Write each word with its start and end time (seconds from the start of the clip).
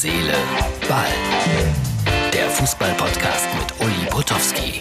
Seele, 0.00 0.32
Ball. 0.88 1.08
Der 2.32 2.48
Fußball-Podcast 2.50 3.48
mit 3.58 3.80
Uli 3.84 4.06
Potowski. 4.08 4.80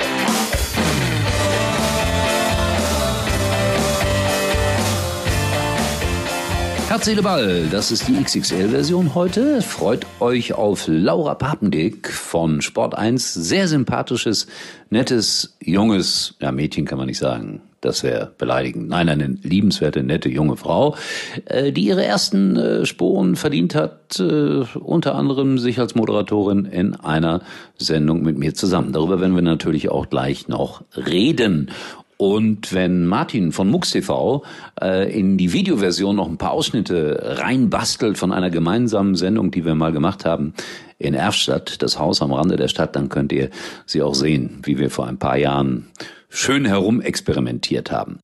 Herz, 6.88 7.10
Ball, 7.24 7.66
das 7.72 7.90
ist 7.92 8.08
die 8.08 8.24
XXL-Version 8.24 9.16
heute. 9.16 9.64
Freut 9.64 10.06
euch 10.20 10.54
auf 10.54 10.84
Laura 10.86 11.34
Papendick 11.34 12.14
von 12.14 12.62
Sport 12.62 12.94
1. 12.96 13.34
Sehr 13.34 13.68
sympathisches, 13.68 14.46
nettes, 14.92 15.58
junges, 15.60 16.36
ja, 16.40 16.52
Mädchen 16.52 16.86
kann 16.86 17.00
man 17.00 17.08
nicht 17.08 17.18
sagen. 17.18 17.64
Das 17.88 18.04
wäre 18.04 18.34
beleidigend. 18.38 18.90
Nein, 18.90 19.08
eine 19.08 19.38
liebenswerte, 19.44 20.04
nette 20.04 20.28
junge 20.28 20.58
Frau, 20.58 20.98
äh, 21.46 21.72
die 21.72 21.86
ihre 21.86 22.04
ersten 22.04 22.58
äh, 22.58 22.86
Sporen 22.86 23.38
verdient 23.38 23.76
hat, 23.76 24.20
äh, 24.20 24.66
unter 24.78 25.16
anderem 25.16 25.58
sich 25.58 25.80
als 25.80 25.96
Moderatorin 25.96 26.66
in 26.66 26.96
einer 26.96 27.44
Sendung 27.78 28.24
mit 28.24 28.38
mir 28.38 28.54
zusammen. 28.54 28.92
Darüber 28.92 29.22
werden 29.22 29.36
wir 29.36 29.42
natürlich 29.42 29.88
auch 29.88 30.10
gleich 30.10 30.50
noch 30.50 30.84
reden. 30.98 31.72
Und 32.18 32.74
wenn 32.74 33.06
Martin 33.06 33.54
von 33.54 33.70
MUX 33.70 33.92
TV 33.92 34.44
äh, 34.82 35.10
in 35.18 35.38
die 35.38 35.54
Videoversion 35.54 36.18
noch 36.18 36.28
ein 36.28 36.38
paar 36.38 36.52
Ausschnitte 36.52 37.38
reinbastelt 37.38 38.18
von 38.18 38.34
einer 38.34 38.50
gemeinsamen 38.50 39.16
Sendung, 39.16 39.50
die 39.52 39.64
wir 39.64 39.76
mal 39.76 39.94
gemacht 39.94 40.26
haben 40.26 40.54
in 40.98 41.14
Erfstadt, 41.14 41.82
das 41.82 42.00
Haus 42.00 42.22
am 42.22 42.34
Rande 42.34 42.58
der 42.58 42.68
Stadt, 42.68 42.98
dann 42.98 43.08
könnt 43.08 43.32
ihr 43.32 43.50
sie 43.86 44.02
auch 44.02 44.16
sehen, 44.16 44.60
wie 44.64 44.78
wir 44.78 44.90
vor 44.90 45.08
ein 45.08 45.20
paar 45.20 45.38
Jahren 45.38 45.86
schön 46.30 46.66
herumexperimentiert 46.66 47.92
haben. 47.92 48.20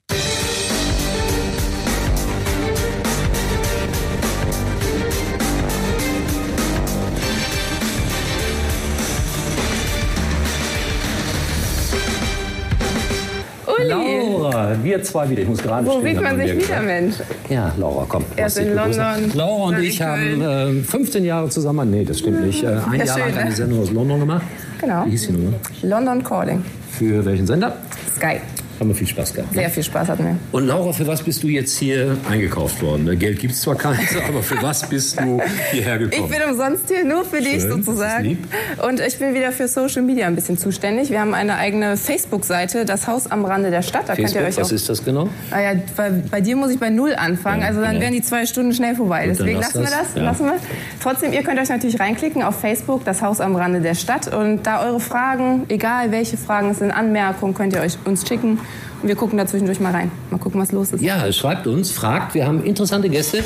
Laura, 13.84 14.78
wir 14.82 15.04
zwei 15.04 15.30
wieder. 15.30 15.42
Ich 15.42 15.48
muss 15.48 15.62
gerade 15.62 15.86
Wo 15.86 16.02
sieht 16.02 16.18
haben 16.18 16.24
man 16.24 16.38
sich 16.38 16.56
wieder. 16.56 16.82
Mensch? 16.82 17.16
Ja, 17.50 17.74
Laura, 17.78 18.06
komm. 18.08 18.24
Erst 18.36 18.58
in. 18.58 18.76
London, 18.76 19.32
Laura 19.34 19.68
und 19.70 19.84
ich 19.84 20.02
haben 20.02 20.42
äh, 20.42 20.82
15 20.84 21.26
Jahre 21.26 21.50
zusammen, 21.50 21.90
nee, 21.92 22.04
das 22.06 22.20
stimmt 22.20 22.46
nicht, 22.46 22.64
äh, 22.64 22.68
ein 22.68 23.00
Ja, 23.00 23.06
Jahr 23.06 23.18
schön, 23.18 23.28
lang 23.30 23.38
eine 23.38 23.50
ne? 23.50 23.56
Sendung 23.56 23.82
aus 23.82 23.92
London 23.92 24.20
gemacht. 24.22 24.44
Genau. 24.84 25.06
Wie 25.06 25.12
hieß 25.12 25.28
die 25.28 25.32
Nummer? 25.32 25.54
London 25.82 26.22
Calling. 26.22 26.66
Für 26.92 27.24
welchen 27.24 27.48
Sender? 27.48 27.78
Sky. 28.18 28.42
Haben 28.84 28.90
wir 28.90 28.96
viel 28.96 29.08
Spaß 29.08 29.34
gehabt. 29.34 29.52
ne? 29.54 29.62
Sehr 29.62 29.70
viel 29.70 29.84
Spaß 29.84 30.10
hatten 30.10 30.26
wir. 30.26 30.36
Und 30.52 30.68
Laura, 30.68 30.92
für 30.92 31.08
was 31.08 31.24
bist 31.24 31.42
du 31.44 31.48
jetzt 31.48 31.78
hier 31.78 32.18
eingekauft 32.30 32.82
worden? 32.82 33.06
Ne, 33.06 33.16
Geld 33.16 33.40
gibt's 33.40 33.62
zwar 33.62 33.76
keins, 33.76 34.00
aber 34.28 34.44
für 34.44 34.62
was 34.62 34.90
bist 34.90 35.20
du 35.22 35.42
hierher 35.72 36.02
Ich 36.02 36.10
gekommen? 36.12 36.30
bin 36.30 36.42
umsonst 36.52 36.84
hier, 36.90 37.06
nur 37.06 37.24
für 37.24 37.38
dich 37.38 37.62
Schön, 37.62 37.70
das 37.70 37.80
ist 37.80 37.86
sozusagen. 37.86 38.24
lieb. 38.26 38.48
Und 38.86 39.00
ich 39.00 39.18
bin 39.20 39.34
wieder 39.34 39.52
für 39.54 39.68
Social 39.70 40.02
Media 40.02 40.28
ein 40.28 40.36
bisschen 40.36 40.58
zuständig. 40.58 41.10
Wir 41.10 41.22
haben 41.22 41.34
eine 41.34 41.56
eigene 41.56 41.96
Facebook-Seite, 41.96 42.84
das 42.86 43.08
Haus 43.08 43.32
am 43.32 43.46
Rande 43.46 43.72
der 43.72 43.82
Stadt. 43.84 44.10
Da 44.10 44.16
könnt 44.16 44.20
ihr 44.20 44.42
Facebook, 44.42 44.48
euch 44.50 44.58
was 44.58 44.68
auch. 44.70 44.76
ist 44.76 44.90
das 44.90 45.06
genau? 45.06 45.30
Ah 45.52 45.62
ja, 45.62 45.74
bei, 45.96 46.12
bei 46.30 46.42
dir 46.42 46.56
muss 46.58 46.72
ich 46.72 46.80
bei 46.80 46.90
Null 46.90 47.16
anfangen, 47.16 47.62
Ja, 47.62 47.68
also 47.70 47.80
dann 47.80 47.92
genau. 47.92 48.02
wären 48.02 48.14
die 48.14 48.22
zwei 48.22 48.46
Stunden 48.46 48.74
schnell 48.74 48.96
vorbei. 48.96 49.28
Gut, 49.28 49.40
Deswegen 49.40 49.60
lass 49.62 49.74
lassen 49.76 49.80
wir 49.86 49.90
das. 49.92 50.08
das. 50.14 50.16
Ja. 50.16 50.24
Lassen 50.24 50.46
wir. 50.46 50.54
Trotzdem, 51.02 51.32
ihr 51.34 51.44
könnt 51.44 51.60
euch 51.60 51.70
natürlich 51.70 52.00
reinklicken 52.00 52.44
auf 52.44 52.60
Facebook, 52.60 53.06
das 53.06 53.22
Haus 53.22 53.40
am 53.40 53.56
Rande 53.56 53.80
der 53.80 53.96
Stadt. 53.96 54.34
Und 54.34 54.64
da 54.68 54.84
eure 54.86 55.00
Fragen, 55.00 55.64
egal 55.70 56.12
welche 56.12 56.36
Fragen 56.36 56.70
es 56.72 56.80
sind, 56.80 56.92
Anmerkungen, 56.92 57.54
könnt 57.54 57.74
ihr 57.74 57.82
euch 57.82 57.98
uns 58.06 58.28
schicken. 58.28 58.60
Und 59.02 59.08
wir 59.08 59.16
gucken 59.16 59.38
da 59.38 59.46
zwischendurch 59.46 59.80
mal 59.80 59.92
rein. 59.92 60.12
Mal 60.32 60.38
gucken, 60.38 60.62
was 60.62 60.72
los 60.72 60.92
ist. 60.92 61.02
Ja, 61.02 61.32
schreibt 61.32 61.68
uns, 61.68 61.92
fragt, 61.92 62.34
wir 62.34 62.48
haben 62.48 62.64
interessante 62.64 63.10
Gäste. 63.10 63.44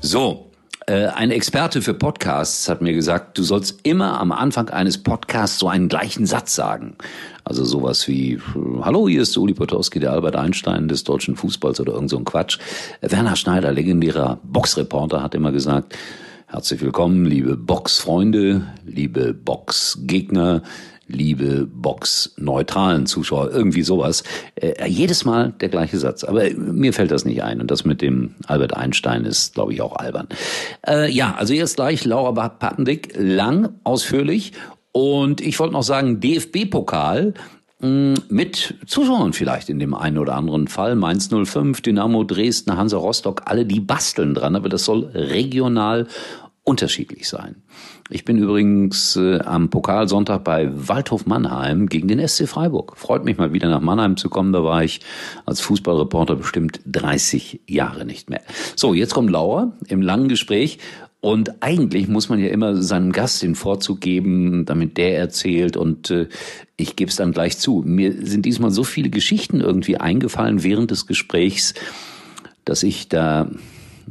So, 0.00 0.48
äh, 0.88 1.08
ein 1.08 1.30
Experte 1.30 1.82
für 1.82 1.92
Podcasts 1.92 2.66
hat 2.66 2.80
mir 2.80 2.94
gesagt, 2.94 3.36
du 3.36 3.42
sollst 3.42 3.80
immer 3.82 4.18
am 4.18 4.32
Anfang 4.32 4.70
eines 4.70 4.96
Podcasts 4.96 5.58
so 5.58 5.68
einen 5.68 5.88
gleichen 5.88 6.24
Satz 6.24 6.54
sagen. 6.54 6.96
Also 7.44 7.62
sowas 7.66 8.08
wie, 8.08 8.32
äh, 8.32 8.40
hallo, 8.80 9.06
hier 9.06 9.20
ist 9.20 9.36
Uli 9.36 9.52
Potowski, 9.52 10.00
der 10.00 10.12
Albert 10.12 10.36
Einstein 10.36 10.88
des 10.88 11.04
deutschen 11.04 11.36
Fußballs 11.36 11.78
oder 11.80 11.92
irgend 11.92 12.08
so 12.08 12.16
ein 12.16 12.24
Quatsch. 12.24 12.58
Werner 13.02 13.36
Schneider, 13.36 13.70
legendärer 13.70 14.38
Boxreporter, 14.44 15.22
hat 15.22 15.34
immer 15.34 15.52
gesagt, 15.52 15.94
herzlich 16.46 16.80
willkommen, 16.80 17.26
liebe 17.26 17.58
Boxfreunde, 17.58 18.62
liebe 18.86 19.34
Boxgegner, 19.34 20.62
liebe 21.08 21.66
Box-neutralen 21.66 23.06
Zuschauer, 23.06 23.50
irgendwie 23.50 23.82
sowas. 23.82 24.22
Äh, 24.54 24.88
jedes 24.88 25.24
Mal 25.24 25.54
der 25.60 25.68
gleiche 25.68 25.98
Satz. 25.98 26.24
Aber 26.24 26.48
mir 26.54 26.92
fällt 26.92 27.10
das 27.10 27.24
nicht 27.24 27.42
ein. 27.42 27.60
Und 27.60 27.70
das 27.70 27.84
mit 27.84 28.02
dem 28.02 28.34
Albert 28.46 28.76
Einstein 28.76 29.24
ist, 29.24 29.54
glaube 29.54 29.72
ich, 29.72 29.80
auch 29.80 29.96
albern. 29.96 30.28
Äh, 30.86 31.10
ja, 31.10 31.34
also 31.36 31.54
jetzt 31.54 31.76
gleich 31.76 32.04
Laura 32.04 32.48
Pappendick, 32.48 33.14
lang, 33.16 33.70
ausführlich. 33.84 34.52
Und 34.92 35.40
ich 35.40 35.58
wollte 35.58 35.74
noch 35.74 35.82
sagen, 35.82 36.20
DFB-Pokal 36.20 37.34
mh, 37.80 38.14
mit 38.28 38.74
Zuschauern 38.86 39.32
vielleicht 39.32 39.68
in 39.68 39.78
dem 39.78 39.94
einen 39.94 40.18
oder 40.18 40.34
anderen 40.34 40.68
Fall. 40.68 40.94
Mainz 40.96 41.30
05, 41.30 41.80
Dynamo 41.80 42.24
Dresden, 42.24 42.76
Hansa 42.76 42.96
Rostock, 42.96 43.42
alle 43.46 43.64
die 43.64 43.80
basteln 43.80 44.34
dran, 44.34 44.56
aber 44.56 44.68
das 44.68 44.84
soll 44.84 45.10
regional 45.14 46.06
unterschiedlich 46.68 47.28
sein. 47.28 47.56
Ich 48.10 48.24
bin 48.24 48.36
übrigens 48.36 49.16
äh, 49.16 49.40
am 49.40 49.70
Pokalsonntag 49.70 50.44
bei 50.44 50.70
Waldhof 50.70 51.24
Mannheim 51.24 51.88
gegen 51.88 52.08
den 52.08 52.26
SC 52.26 52.46
Freiburg. 52.46 52.96
Freut 52.96 53.24
mich 53.24 53.38
mal 53.38 53.54
wieder 53.54 53.70
nach 53.70 53.80
Mannheim 53.80 54.18
zu 54.18 54.28
kommen. 54.28 54.52
Da 54.52 54.62
war 54.62 54.84
ich 54.84 55.00
als 55.46 55.60
Fußballreporter 55.60 56.36
bestimmt 56.36 56.80
30 56.86 57.62
Jahre 57.66 58.04
nicht 58.04 58.28
mehr. 58.28 58.42
So, 58.76 58.92
jetzt 58.92 59.14
kommt 59.14 59.30
Laura 59.30 59.72
im 59.88 60.02
langen 60.02 60.28
Gespräch. 60.28 60.78
Und 61.20 61.62
eigentlich 61.62 62.06
muss 62.06 62.28
man 62.28 62.38
ja 62.38 62.48
immer 62.48 62.76
seinem 62.76 63.12
Gast 63.12 63.42
den 63.42 63.54
Vorzug 63.54 64.00
geben, 64.00 64.66
damit 64.66 64.98
der 64.98 65.18
erzählt. 65.18 65.76
Und 65.76 66.10
äh, 66.10 66.28
ich 66.76 66.96
gebe 66.96 67.10
es 67.10 67.16
dann 67.16 67.32
gleich 67.32 67.58
zu. 67.58 67.82
Mir 67.84 68.14
sind 68.26 68.44
diesmal 68.44 68.70
so 68.70 68.84
viele 68.84 69.08
Geschichten 69.08 69.60
irgendwie 69.60 69.96
eingefallen 69.96 70.62
während 70.62 70.90
des 70.90 71.06
Gesprächs, 71.06 71.74
dass 72.64 72.82
ich 72.82 73.08
da 73.08 73.50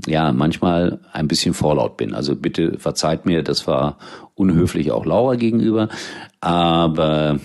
ja 0.06 0.32
manchmal 0.32 1.00
ein 1.12 1.28
bisschen 1.28 1.54
vorlaut 1.54 1.98
bin. 1.98 2.14
Also 2.14 2.36
bitte 2.36 2.78
verzeiht 2.80 3.26
mir, 3.26 3.44
das 3.44 3.68
war 3.68 3.98
unhöflich 4.36 4.92
auch 4.92 5.06
Laura 5.06 5.36
gegenüber, 5.36 5.90
aber 6.42 7.40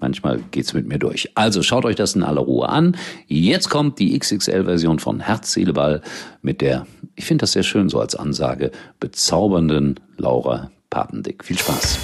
manchmal 0.00 0.40
geht's 0.50 0.74
mit 0.74 0.86
mir 0.86 0.98
durch. 0.98 1.30
Also 1.34 1.62
schaut 1.62 1.84
euch 1.84 1.96
das 1.96 2.14
in 2.14 2.22
aller 2.22 2.42
Ruhe 2.42 2.68
an. 2.68 2.96
Jetzt 3.26 3.70
kommt 3.70 3.98
die 3.98 4.18
XXL-Version 4.18 4.98
von 4.98 5.20
Herz, 5.20 5.52
Seele, 5.52 5.72
Ball 5.72 6.02
mit 6.42 6.60
der, 6.60 6.86
ich 7.14 7.24
finde 7.24 7.42
das 7.42 7.52
sehr 7.52 7.62
schön 7.62 7.88
so 7.88 8.00
als 8.00 8.14
Ansage, 8.14 8.70
bezaubernden 9.00 10.00
Laura 10.16 10.70
Papendick. 10.90 11.44
Viel 11.44 11.58
Spaß. 11.58 11.98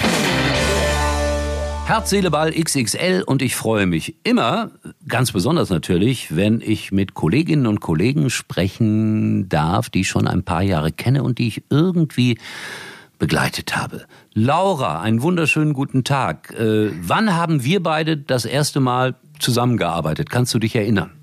Herz, 1.88 2.10
Seele, 2.10 2.30
Ball 2.30 2.52
XXL 2.52 3.22
und 3.22 3.40
ich 3.40 3.56
freue 3.56 3.86
mich 3.86 4.16
immer, 4.22 4.72
ganz 5.08 5.32
besonders 5.32 5.70
natürlich, 5.70 6.36
wenn 6.36 6.60
ich 6.60 6.92
mit 6.92 7.14
Kolleginnen 7.14 7.66
und 7.66 7.80
Kollegen 7.80 8.28
sprechen 8.28 9.48
darf, 9.48 9.88
die 9.88 10.02
ich 10.02 10.08
schon 10.08 10.28
ein 10.28 10.42
paar 10.42 10.60
Jahre 10.60 10.92
kenne 10.92 11.22
und 11.22 11.38
die 11.38 11.48
ich 11.48 11.62
irgendwie 11.70 12.38
begleitet 13.18 13.74
habe. 13.74 14.04
Laura, 14.34 15.00
einen 15.00 15.22
wunderschönen 15.22 15.72
guten 15.72 16.04
Tag. 16.04 16.52
Äh, 16.52 16.90
wann 17.00 17.34
haben 17.34 17.64
wir 17.64 17.82
beide 17.82 18.18
das 18.18 18.44
erste 18.44 18.80
Mal 18.80 19.14
zusammengearbeitet? 19.38 20.28
Kannst 20.28 20.52
du 20.52 20.58
dich 20.58 20.76
erinnern? 20.76 21.18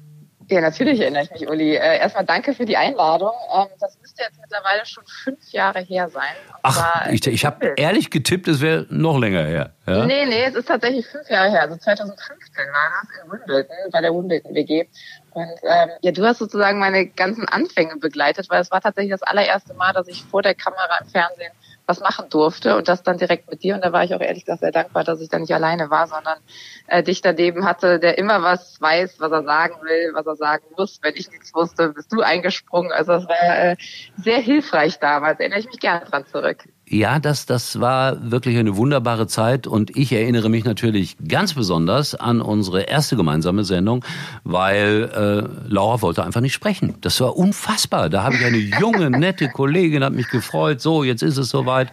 Ja, 0.49 0.61
natürlich 0.61 0.99
erinnere 0.99 1.25
ich 1.25 1.31
mich, 1.31 1.47
Uli. 1.47 1.75
Äh, 1.75 1.99
erstmal 1.99 2.25
danke 2.25 2.55
für 2.55 2.65
die 2.65 2.75
Einladung. 2.75 3.33
Ähm, 3.55 3.67
das 3.79 3.97
müsste 4.15 4.23
jetzt 4.23 4.39
mittlerweile 4.39 4.85
schon 4.85 5.03
fünf 5.05 5.51
Jahre 5.51 5.79
her 5.79 6.09
sein. 6.09 6.35
Und 6.47 6.59
Ach, 6.63 7.07
ich, 7.11 7.25
ich 7.27 7.45
habe 7.45 7.73
ehrlich 7.75 8.09
getippt, 8.09 8.47
es 8.47 8.61
wäre 8.61 8.85
noch 8.89 9.19
länger 9.19 9.43
her. 9.43 9.73
Ja? 9.85 10.05
Nee, 10.05 10.25
nee, 10.25 10.43
es 10.45 10.55
ist 10.55 10.67
tatsächlich 10.67 11.05
fünf 11.05 11.29
Jahre 11.29 11.49
her. 11.49 11.61
Also 11.63 11.75
2015 11.75 12.65
war 12.65 12.91
das 13.01 13.23
in 13.23 13.31
Wimbledon, 13.31 13.75
bei 13.91 14.01
der 14.01 14.13
Wimbledon 14.13 14.55
WG. 14.55 14.87
Und 15.31 15.49
ähm, 15.63 15.89
ja, 16.01 16.11
du 16.11 16.25
hast 16.25 16.39
sozusagen 16.39 16.79
meine 16.79 17.07
ganzen 17.07 17.47
Anfänge 17.49 17.97
begleitet, 17.97 18.49
weil 18.49 18.61
es 18.61 18.71
war 18.71 18.81
tatsächlich 18.81 19.12
das 19.12 19.23
allererste 19.23 19.73
Mal, 19.73 19.91
dass 19.94 20.07
ich 20.07 20.23
vor 20.23 20.41
der 20.41 20.56
Kamera 20.56 20.97
im 21.01 21.09
Fernsehen 21.09 21.51
was 21.87 21.99
machen 21.99 22.29
durfte 22.29 22.75
und 22.77 22.87
das 22.87 23.03
dann 23.03 23.17
direkt 23.17 23.49
mit 23.49 23.63
dir. 23.63 23.75
Und 23.75 23.83
da 23.83 23.91
war 23.91 24.03
ich 24.03 24.13
auch 24.15 24.21
ehrlich 24.21 24.45
gesagt 24.45 24.61
sehr 24.61 24.71
dankbar, 24.71 25.03
dass 25.03 25.21
ich 25.21 25.29
da 25.29 25.39
nicht 25.39 25.53
alleine 25.53 25.89
war, 25.89 26.07
sondern 26.07 26.39
äh, 26.87 27.03
dich 27.03 27.21
daneben 27.21 27.65
hatte, 27.65 27.99
der 27.99 28.17
immer 28.17 28.41
was 28.41 28.79
weiß, 28.81 29.19
was 29.19 29.31
er 29.31 29.43
sagen 29.43 29.75
will, 29.81 30.11
was 30.13 30.25
er 30.25 30.35
sagen 30.35 30.65
muss. 30.77 30.99
Wenn 31.01 31.15
ich 31.15 31.29
nichts 31.29 31.53
wusste, 31.53 31.89
bist 31.89 32.11
du 32.11 32.21
eingesprungen. 32.21 32.91
Also 32.91 33.13
das 33.13 33.27
war 33.27 33.57
äh, 33.57 33.75
sehr 34.17 34.39
hilfreich 34.39 34.99
damals. 34.99 35.39
Erinnere 35.39 35.59
ich 35.59 35.67
mich 35.67 35.79
gerne 35.79 36.05
dran 36.05 36.25
zurück. 36.25 36.65
Ja, 36.87 37.17
das, 37.19 37.47
das 37.47 37.79
war 37.79 38.31
wirklich 38.31 38.57
eine 38.57 38.77
wunderbare 38.77 39.25
Zeit 39.25 39.65
und 39.65 39.97
ich 39.97 40.11
erinnere 40.11 40.49
mich 40.49 40.65
natürlich 40.65 41.17
ganz 41.27 41.55
besonders 41.55 42.13
an 42.13 42.41
unsere 42.41 42.81
erste 42.81 43.15
gemeinsame 43.15 43.63
Sendung, 43.63 44.05
weil 44.43 45.09
äh, 45.15 45.67
Laura 45.67 46.03
wollte 46.03 46.23
einfach 46.23 46.41
nicht 46.41 46.53
sprechen. 46.53 46.93
Das 47.01 47.19
war 47.21 47.35
unfassbar. 47.35 48.09
Da 48.09 48.23
habe 48.23 48.35
ich 48.35 48.45
eine 48.45 48.57
junge, 48.57 49.09
nette 49.09 49.49
Kollegin, 49.49 50.03
hat 50.03 50.13
mich 50.13 50.29
gefreut. 50.29 50.79
So, 50.79 51.03
jetzt 51.03 51.23
ist 51.23 51.37
es 51.37 51.49
soweit. 51.49 51.91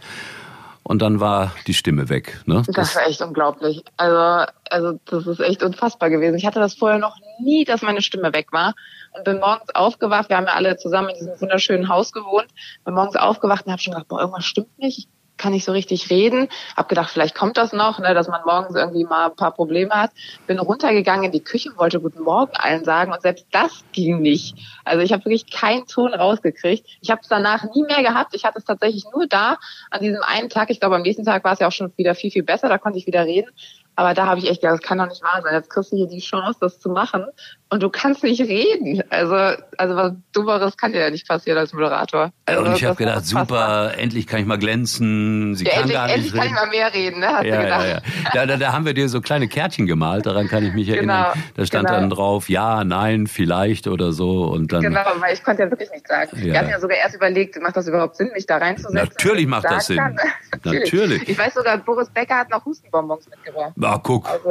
Und 0.85 1.01
dann 1.01 1.21
war 1.21 1.53
die 1.67 1.75
Stimme 1.75 2.09
weg. 2.09 2.43
Ne? 2.47 2.63
Das 2.69 2.97
war 2.97 3.07
echt 3.07 3.23
unglaublich. 3.23 3.85
Also, 3.97 4.51
also 4.69 4.99
das 5.05 5.27
ist 5.27 5.41
echt 5.41 5.63
unfassbar 5.63 6.11
gewesen. 6.11 6.37
Ich 6.37 6.47
hatte 6.47 6.59
das 6.59 6.75
vorher 6.75 6.99
noch 6.99 7.17
nie, 7.41 7.65
dass 7.65 7.83
meine 7.83 8.03
Stimme 8.03 8.33
weg 8.33 8.53
war 8.53 8.75
und 9.13 9.25
bin 9.25 9.39
morgens 9.39 9.75
aufgewacht. 9.75 10.29
Wir 10.29 10.37
haben 10.37 10.47
ja 10.47 10.55
alle 10.55 10.77
zusammen 10.77 11.11
in 11.11 11.15
diesem 11.17 11.41
wunderschönen 11.41 11.89
Haus 11.89 12.13
gewohnt. 12.13 12.49
Bin 12.85 12.95
morgens 12.95 13.17
aufgewacht 13.17 13.67
und 13.67 13.73
habe 13.73 13.81
schon 13.81 13.93
gedacht, 13.93 14.09
boah, 14.09 14.21
irgendwas 14.21 14.45
stimmt 14.45 14.77
nicht 14.79 15.09
kann 15.43 15.53
nicht 15.53 15.65
so 15.65 15.73
richtig 15.73 16.09
reden. 16.09 16.49
Hab 16.77 16.89
gedacht, 16.89 17.11
vielleicht 17.11 17.35
kommt 17.35 17.57
das 17.57 17.73
noch, 17.73 17.99
ne, 17.99 18.15
dass 18.15 18.29
man 18.29 18.43
morgens 18.47 18.77
irgendwie 18.77 19.05
mal 19.05 19.27
ein 19.27 19.37
paar 19.37 19.53
Probleme 19.53 19.91
hat. 19.91 20.13
Bin 20.47 20.61
runtergegangen 20.61 21.25
in 21.25 21.33
die 21.33 21.43
Küche 21.43 21.71
wollte 21.77 22.01
Guten 22.01 22.23
Morgen 22.23 22.53
allen 22.55 22.85
sagen 22.85 23.13
und 23.13 23.21
selbst 23.23 23.47
das 23.51 23.85
ging 23.93 24.21
nicht. 24.21 24.57
Also 24.85 25.03
ich 25.03 25.13
habe 25.13 25.25
wirklich 25.25 25.51
keinen 25.51 25.87
Ton 25.87 26.15
rausgekriegt. 26.15 26.87
Ich 27.01 27.11
habe 27.11 27.21
es 27.23 27.29
danach 27.29 27.65
nie 27.75 27.83
mehr 27.83 28.03
gehabt. 28.03 28.35
Ich 28.35 28.45
hatte 28.45 28.59
es 28.59 28.65
tatsächlich 28.65 29.05
nur 29.13 29.27
da 29.27 29.59
an 29.91 30.01
diesem 30.01 30.23
einen 30.23 30.49
Tag. 30.49 30.71
Ich 30.71 30.79
glaube, 30.79 30.95
am 30.95 31.03
nächsten 31.03 31.25
Tag 31.25 31.43
war 31.43 31.55
es 31.55 31.59
ja 31.59 31.67
auch 31.67 31.73
schon 31.73 31.93
wieder 31.97 32.15
viel, 32.15 32.31
viel 32.31 32.45
besser. 32.45 32.69
Da 32.69 32.79
konnte 32.79 32.99
ich 32.99 33.07
wieder 33.07 33.25
reden. 33.25 33.51
Aber 33.95 34.15
da 34.15 34.27
habe 34.27 34.41
ich 34.41 34.49
echt 34.49 34.63
gedacht, 34.63 34.81
das 34.81 34.89
kann 34.89 34.99
doch 34.99 35.09
nicht 35.09 35.23
wahr 35.23 35.41
sein. 35.43 35.55
Jetzt 35.55 35.71
kriegst 35.71 35.93
du 35.93 35.97
hier 35.97 36.09
die 36.09 36.21
Chance, 36.21 36.59
das 36.61 36.79
zu 36.79 36.89
machen 36.89 37.27
und 37.73 37.83
du 37.83 37.89
kannst 37.89 38.23
nicht 38.23 38.41
reden. 38.41 39.03
Also, 39.09 39.35
also 39.79 39.97
was 39.97 40.13
Dummeres 40.33 40.77
kann 40.77 40.93
dir 40.93 41.01
ja 41.01 41.11
nicht 41.11 41.27
passieren 41.27 41.57
als 41.57 41.73
Moderator. 41.73 42.31
Also, 42.45 42.63
und 42.63 42.77
ich 42.77 42.85
habe 42.85 42.97
gedacht, 42.97 43.25
super, 43.25 43.93
endlich 43.97 44.27
kann 44.27 44.41
ich 44.41 44.47
mal 44.47 44.59
glänzen. 44.59 45.55
Sie 45.55 45.65
ja, 45.65 45.73
kann 45.73 45.81
endlich, 45.83 45.97
gar 45.97 46.07
nicht 46.07 46.17
endlich 46.17 46.35
reden. 46.35 46.43
kann 46.43 46.49
ich 46.49 46.55
mal 46.55 46.69
mehr 46.69 46.93
reden, 46.93 47.21
ne? 47.21 47.29
Hast 47.29 47.45
ja, 47.45 47.57
du 47.57 47.63
gedacht? 47.63 47.85
ja, 47.85 47.91
ja. 47.95 48.01
Da, 48.35 48.47
da, 48.47 48.57
da 48.59 48.73
haben 48.75 48.85
wir 48.85 48.93
dir 48.93 49.09
so 49.09 49.23
kleine 49.23 49.49
Kärtchen 49.49 49.87
gemalt, 49.87 50.27
daran 50.27 50.49
kann 50.49 50.65
ich 50.65 50.75
mich 50.75 50.89
erinnern. 50.89 51.33
Genau, 51.33 51.47
da 51.55 51.65
stand 51.65 51.89
genau. 51.89 52.01
dann 52.01 52.11
drauf, 52.11 52.51
ja, 52.51 52.85
nein, 52.85 53.27
vielleicht 53.27 53.89
oder 53.89 54.13
so. 54.13 54.45
Und 54.45 54.73
dann 54.73 54.83
Genau, 54.83 55.01
weil 55.17 55.33
ich 55.33 55.43
konnte 55.43 55.63
ja 55.63 55.71
wirklich 55.71 55.91
nichts 55.91 56.11
sagen. 56.11 56.29
Ja. 56.39 56.45
Wir 56.45 56.59
hatten 56.59 56.71
ja 56.71 56.79
sogar 56.79 56.99
erst 56.99 57.15
überlegt, 57.15 57.61
macht 57.63 57.77
das 57.77 57.89
überhaupt 57.89 58.17
Sinn, 58.17 58.31
mich 58.35 58.45
da 58.45 58.59
reinzusetzen? 58.59 58.97
Natürlich 58.97 59.47
macht 59.47 59.65
das 59.65 59.87
Sinn. 59.87 59.99
Natürlich. 60.65 61.27
Ich 61.27 61.39
weiß 61.39 61.55
sogar, 61.55 61.79
Boris 61.79 62.11
Becker 62.11 62.37
hat 62.37 62.51
noch 62.51 62.65
Hustenbonbons 62.67 63.31
mitgebracht. 63.31 63.73
Ah, 63.85 64.01
guck. 64.03 64.29
Also, 64.29 64.49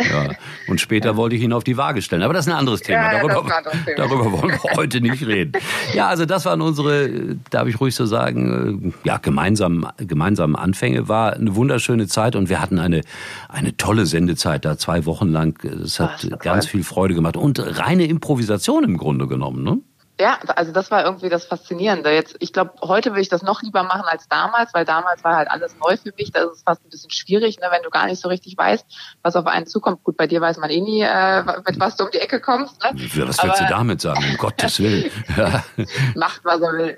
Ja. 0.00 0.28
Und 0.66 0.80
später 0.80 1.16
wollte 1.16 1.36
ich 1.36 1.42
ihn 1.42 1.52
auf 1.52 1.62
die 1.62 1.76
Waage 1.76 2.02
stellen. 2.02 2.22
Aber 2.22 2.34
das 2.34 2.46
ist 2.46 2.52
ein 2.52 2.58
anderes 2.58 2.80
Thema. 2.80 2.98
Ja, 2.98 3.12
ja, 3.12 3.28
darüber, 3.28 3.44
ein 3.44 3.52
anderes 3.52 3.84
Thema. 3.84 3.96
darüber 3.96 4.32
wollen 4.32 4.50
wir 4.62 4.62
heute 4.76 5.00
nicht 5.00 5.24
reden. 5.24 5.52
Ja, 5.94 6.08
also 6.08 6.26
das 6.26 6.44
waren 6.46 6.60
unsere, 6.62 7.04
äh, 7.04 7.36
darf 7.50 7.68
ich 7.68 7.80
ruhig 7.80 7.94
so 7.94 8.04
sagen, 8.04 8.92
äh, 9.04 9.08
ja, 9.08 9.18
gemeinsam, 9.18 9.86
gemeinsamen 9.98 10.56
Anfänge. 10.56 11.08
War 11.08 11.34
eine 11.34 11.54
wunderschöne 11.54 12.08
Zeit 12.08 12.34
und 12.34 12.48
wir 12.48 12.60
hatten 12.60 12.78
eine, 12.80 13.02
eine 13.48 13.76
tolle 13.76 14.06
Sendezeit 14.06 14.64
da 14.64 14.76
zwei 14.76 15.06
Wochen 15.06 15.28
lang. 15.28 15.62
Es 15.64 16.00
hat 16.00 16.28
Ach, 16.32 16.38
ganz 16.40 16.66
viel 16.66 16.82
Freude 16.82 17.14
gemacht 17.14 17.36
und 17.36 17.60
reine 17.78 18.06
Improvisation 18.06 18.82
im 18.82 18.96
Grunde 18.98 19.28
genommen, 19.28 19.62
ne? 19.62 19.78
Ja, 20.20 20.38
also 20.54 20.70
das 20.70 20.92
war 20.92 21.04
irgendwie 21.04 21.28
das 21.28 21.44
Faszinierende. 21.44 22.12
Jetzt, 22.12 22.36
ich 22.38 22.52
glaube, 22.52 22.74
heute 22.82 23.10
würde 23.10 23.22
ich 23.22 23.28
das 23.28 23.42
noch 23.42 23.62
lieber 23.62 23.82
machen 23.82 24.04
als 24.06 24.28
damals, 24.28 24.72
weil 24.72 24.84
damals 24.84 25.24
war 25.24 25.34
halt 25.34 25.50
alles 25.50 25.74
neu 25.76 25.96
für 25.96 26.12
mich. 26.16 26.30
Da 26.30 26.44
ist 26.44 26.58
es 26.58 26.62
fast 26.62 26.84
ein 26.84 26.88
bisschen 26.88 27.10
schwierig, 27.10 27.58
ne, 27.58 27.66
wenn 27.72 27.82
du 27.82 27.90
gar 27.90 28.06
nicht 28.06 28.20
so 28.20 28.28
richtig 28.28 28.56
weißt, 28.56 28.86
was 29.22 29.34
auf 29.34 29.46
einen 29.46 29.66
zukommt. 29.66 30.04
Gut, 30.04 30.16
bei 30.16 30.28
dir 30.28 30.40
weiß 30.40 30.58
man 30.58 30.70
eh 30.70 30.80
nie, 30.80 31.02
äh, 31.02 31.42
mit 31.66 31.80
was 31.80 31.96
du 31.96 32.04
um 32.04 32.12
die 32.12 32.20
Ecke 32.20 32.40
kommst. 32.40 32.80
Ne? 32.84 32.90
Was 32.94 33.16
willst 33.16 33.42
du 33.42 33.48
Aber 33.48 33.68
damit 33.68 34.00
sagen? 34.02 34.24
Um 34.24 34.36
Gottes 34.36 34.78
Willen. 34.78 35.10
Macht, 36.14 36.44
was 36.44 36.60
er 36.60 36.72
will. 36.74 36.96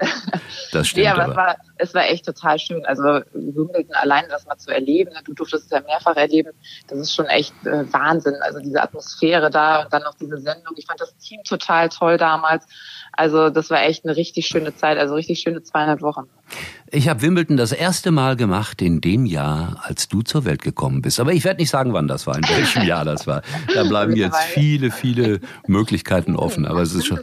das 0.73 0.89
stimmt 0.89 1.07
Ja, 1.07 1.15
aber, 1.15 1.23
aber. 1.23 1.31
es 1.31 1.37
war, 1.37 1.57
es 1.79 1.95
war 1.95 2.05
echt 2.05 2.27
total 2.27 2.59
schön. 2.59 2.85
Also 2.85 3.23
Wimbledon 3.33 3.95
alleine 3.95 4.29
das 4.29 4.45
mal 4.45 4.59
zu 4.59 4.71
erleben, 4.71 5.15
ne, 5.15 5.21
du 5.25 5.33
durftest 5.33 5.65
es 5.65 5.71
ja 5.71 5.81
mehrfach 5.81 6.17
erleben, 6.17 6.53
das 6.89 6.99
ist 6.99 7.15
schon 7.15 7.27
echt 7.27 7.55
äh, 7.65 7.91
Wahnsinn. 7.95 8.37
Also 8.43 8.59
diese 8.59 8.83
Atmosphäre 8.83 9.49
da 9.49 9.85
und 9.85 9.93
dann 9.93 10.03
noch 10.03 10.17
diese 10.17 10.37
Sendung. 10.37 10.75
Ich 10.77 10.85
fand 10.85 11.01
das 11.01 11.17
Team 11.17 11.43
total 11.45 11.89
toll 11.89 12.19
damals. 12.19 12.67
Also 13.17 13.51
das 13.51 13.71
war 13.71 13.83
echt 13.83 14.05
eine 14.05 14.17
richtig 14.17 14.47
schöne 14.47 14.75
Zeit, 14.75 14.99
also 14.99 15.15
richtig 15.15 15.41
schöne 15.41 15.63
zweieinhalb 15.63 16.03
Wochen. 16.03 16.25
Ich 16.93 17.09
habe 17.09 17.21
Wimbledon 17.23 17.57
das 17.57 17.73
erste 17.73 18.13
Mal 18.13 18.37
gemacht 18.37 18.81
in 18.81 19.01
dem 19.01 19.27
Jahr, 19.27 19.81
als 19.83 20.09
du 20.09 20.23
zur 20.23 20.45
Welt 20.45 20.63
gekommen 20.63 21.03
bist. 21.03 21.19
Aber 21.19 21.33
ich 21.33 21.45
werde 21.45 21.61
nicht 21.61 21.71
sagen, 21.71 21.93
wann 21.93 22.07
das 22.07 22.27
war, 22.27 22.37
in 22.37 22.45
welchem 22.49 22.85
Jahr 22.85 23.05
das 23.05 23.27
war. 23.27 23.43
Da 23.75 23.83
bleiben 23.89 24.15
jetzt 24.15 24.39
viele, 24.39 24.93
viele 24.93 25.41
Möglichkeiten 25.67 26.37
offen. 26.37 26.65
Aber 26.65 26.83
es 26.83 26.95
ist 26.95 27.07
schon, 27.07 27.21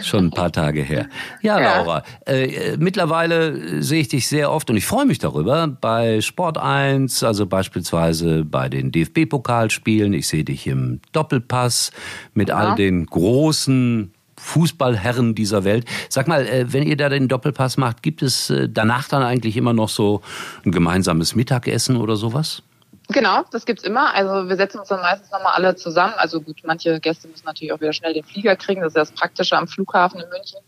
schon 0.00 0.26
ein 0.26 0.30
paar 0.30 0.50
Tage 0.50 0.82
her. 0.82 1.08
Ja, 1.42 1.60
Ja. 1.60 1.76
Laura, 1.78 2.02
äh, 2.24 2.76
mittlerweile 2.78 3.82
sehe 3.82 4.00
ich 4.00 4.08
dich 4.08 4.28
sehr 4.28 4.50
oft 4.50 4.70
und 4.70 4.76
ich 4.76 4.86
freue 4.86 5.04
mich 5.04 5.18
darüber 5.18 5.66
bei 5.66 6.20
Sport 6.22 6.56
1, 6.56 7.22
also 7.22 7.46
beispielsweise 7.46 8.44
bei 8.44 8.70
den 8.70 8.92
DFB-Pokalspielen. 8.92 10.14
Ich 10.14 10.28
sehe 10.28 10.44
dich 10.44 10.66
im 10.66 11.00
Doppelpass 11.12 11.90
mit 12.32 12.50
all 12.50 12.76
den 12.76 13.04
großen 13.04 14.12
Fußballherren 14.42 15.34
dieser 15.34 15.64
Welt. 15.64 15.86
Sag 16.08 16.28
mal, 16.28 16.46
äh, 16.46 16.72
wenn 16.72 16.82
ihr 16.82 16.96
da 16.96 17.08
den 17.08 17.28
Doppelpass 17.28 17.76
macht, 17.76 18.02
gibt 18.02 18.22
es 18.22 18.50
äh, 18.50 18.68
danach 18.68 19.08
dann 19.08 19.22
eigentlich 19.22 19.56
immer 19.56 19.72
noch 19.72 19.88
so 19.88 20.20
ein 20.64 20.72
gemeinsames 20.72 21.34
Mittagessen 21.34 21.96
oder 21.96 22.16
sowas? 22.16 22.62
Genau, 23.08 23.42
das 23.50 23.66
gibt's 23.66 23.84
immer. 23.84 24.14
Also 24.14 24.48
wir 24.48 24.56
setzen 24.56 24.78
uns 24.80 24.88
dann 24.88 25.00
meistens 25.00 25.30
nochmal 25.30 25.52
alle 25.54 25.76
zusammen. 25.76 26.14
Also 26.16 26.40
gut, 26.40 26.62
manche 26.64 26.98
Gäste 27.00 27.28
müssen 27.28 27.44
natürlich 27.44 27.72
auch 27.72 27.80
wieder 27.80 27.92
schnell 27.92 28.14
den 28.14 28.24
Flieger 28.24 28.56
kriegen. 28.56 28.80
Das 28.80 28.92
ist 28.92 28.96
ja 28.96 29.02
das 29.02 29.12
Praktische 29.12 29.56
am 29.56 29.68
Flughafen 29.68 30.20
in 30.20 30.28
München. 30.28 30.58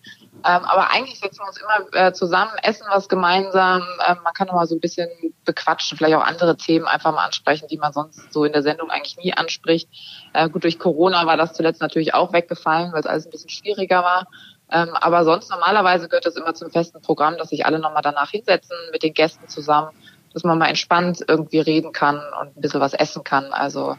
Ähm, 0.46 0.64
aber 0.64 0.90
eigentlich 0.90 1.18
setzen 1.18 1.40
wir 1.40 1.48
uns 1.48 1.58
immer 1.58 2.06
äh, 2.06 2.12
zusammen, 2.12 2.52
essen 2.62 2.86
was 2.90 3.08
gemeinsam. 3.08 3.82
Ähm, 4.06 4.18
man 4.22 4.34
kann 4.34 4.46
nochmal 4.46 4.66
so 4.66 4.74
ein 4.74 4.80
bisschen 4.80 5.08
bequatschen, 5.44 5.96
vielleicht 5.96 6.14
auch 6.14 6.24
andere 6.24 6.56
Themen 6.56 6.86
einfach 6.86 7.12
mal 7.12 7.24
ansprechen, 7.24 7.66
die 7.68 7.78
man 7.78 7.92
sonst 7.92 8.32
so 8.32 8.44
in 8.44 8.52
der 8.52 8.62
Sendung 8.62 8.90
eigentlich 8.90 9.16
nie 9.16 9.32
anspricht. 9.32 9.88
Äh, 10.34 10.50
gut, 10.50 10.64
durch 10.64 10.78
Corona 10.78 11.26
war 11.26 11.38
das 11.38 11.54
zuletzt 11.54 11.80
natürlich 11.80 12.12
auch 12.12 12.32
weggefallen, 12.32 12.92
weil 12.92 13.00
es 13.00 13.06
alles 13.06 13.26
ein 13.26 13.30
bisschen 13.30 13.50
schwieriger 13.50 14.02
war. 14.02 14.26
Ähm, 14.70 14.90
aber 14.94 15.24
sonst 15.24 15.50
normalerweise 15.50 16.08
gehört 16.08 16.26
das 16.26 16.36
immer 16.36 16.54
zum 16.54 16.70
festen 16.70 17.00
Programm, 17.00 17.36
dass 17.38 17.50
sich 17.50 17.64
alle 17.64 17.78
nochmal 17.78 18.02
danach 18.02 18.30
hinsetzen 18.30 18.76
mit 18.92 19.02
den 19.02 19.14
Gästen 19.14 19.48
zusammen, 19.48 19.90
dass 20.34 20.42
man 20.44 20.58
mal 20.58 20.66
entspannt 20.66 21.24
irgendwie 21.26 21.60
reden 21.60 21.92
kann 21.92 22.16
und 22.40 22.56
ein 22.56 22.60
bisschen 22.60 22.80
was 22.80 22.92
essen 22.92 23.22
kann. 23.24 23.44
Also 23.52 23.96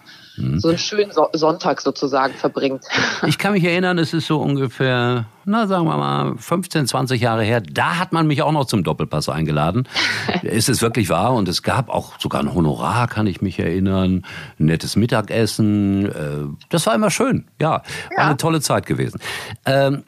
so 0.58 0.68
einen 0.68 0.78
schönen 0.78 1.12
so 1.14 1.30
Sonntag 1.32 1.80
sozusagen 1.82 2.34
verbringt. 2.34 2.84
Ich 3.26 3.38
kann 3.38 3.54
mich 3.54 3.64
erinnern, 3.64 3.98
es 3.98 4.14
ist 4.14 4.28
so 4.28 4.40
ungefähr, 4.42 5.26
na 5.46 5.66
sagen 5.66 5.86
wir 5.86 5.96
mal, 5.98 6.36
15, 6.38 6.88
20 6.88 7.22
Jahre 7.22 7.44
her. 7.44 7.62
Da 7.62 7.98
hat 7.98 8.12
man 8.12 8.28
mich 8.28 8.42
auch 8.42 8.52
noch 8.52 8.66
zum 8.66 8.84
Doppelpass 8.84 9.30
eingeladen. 9.30 9.88
ist 10.44 10.68
es 10.68 10.82
wirklich 10.82 11.10
wahr? 11.10 11.34
Und 11.34 11.48
es 11.48 11.64
gab 11.64 11.90
auch 11.90 12.20
sogar 12.20 12.42
ein 12.42 12.54
Honorar, 12.54 13.08
kann 13.08 13.28
ich 13.28 13.42
mich 13.42 13.58
erinnern. 13.58 14.26
Ein 14.60 14.66
nettes 14.66 14.96
Mittagessen. 14.98 16.06
Äh, 16.08 16.58
Das 16.70 16.86
war 16.86 16.94
immer 16.96 17.10
schön. 17.12 17.48
Ja, 17.62 17.72
war 17.72 17.82
Ja. 18.18 18.26
eine 18.26 18.38
tolle 18.38 18.60
Zeit 18.62 18.86
gewesen. 18.86 19.20
Ähm, 19.66 20.04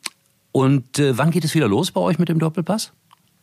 Und 0.51 0.99
äh, 0.99 1.17
wann 1.17 1.31
geht 1.31 1.45
es 1.45 1.53
wieder 1.55 1.67
los 1.69 1.91
bei 1.91 2.01
euch 2.01 2.19
mit 2.19 2.29
dem 2.29 2.39
Doppelpass? 2.39 2.91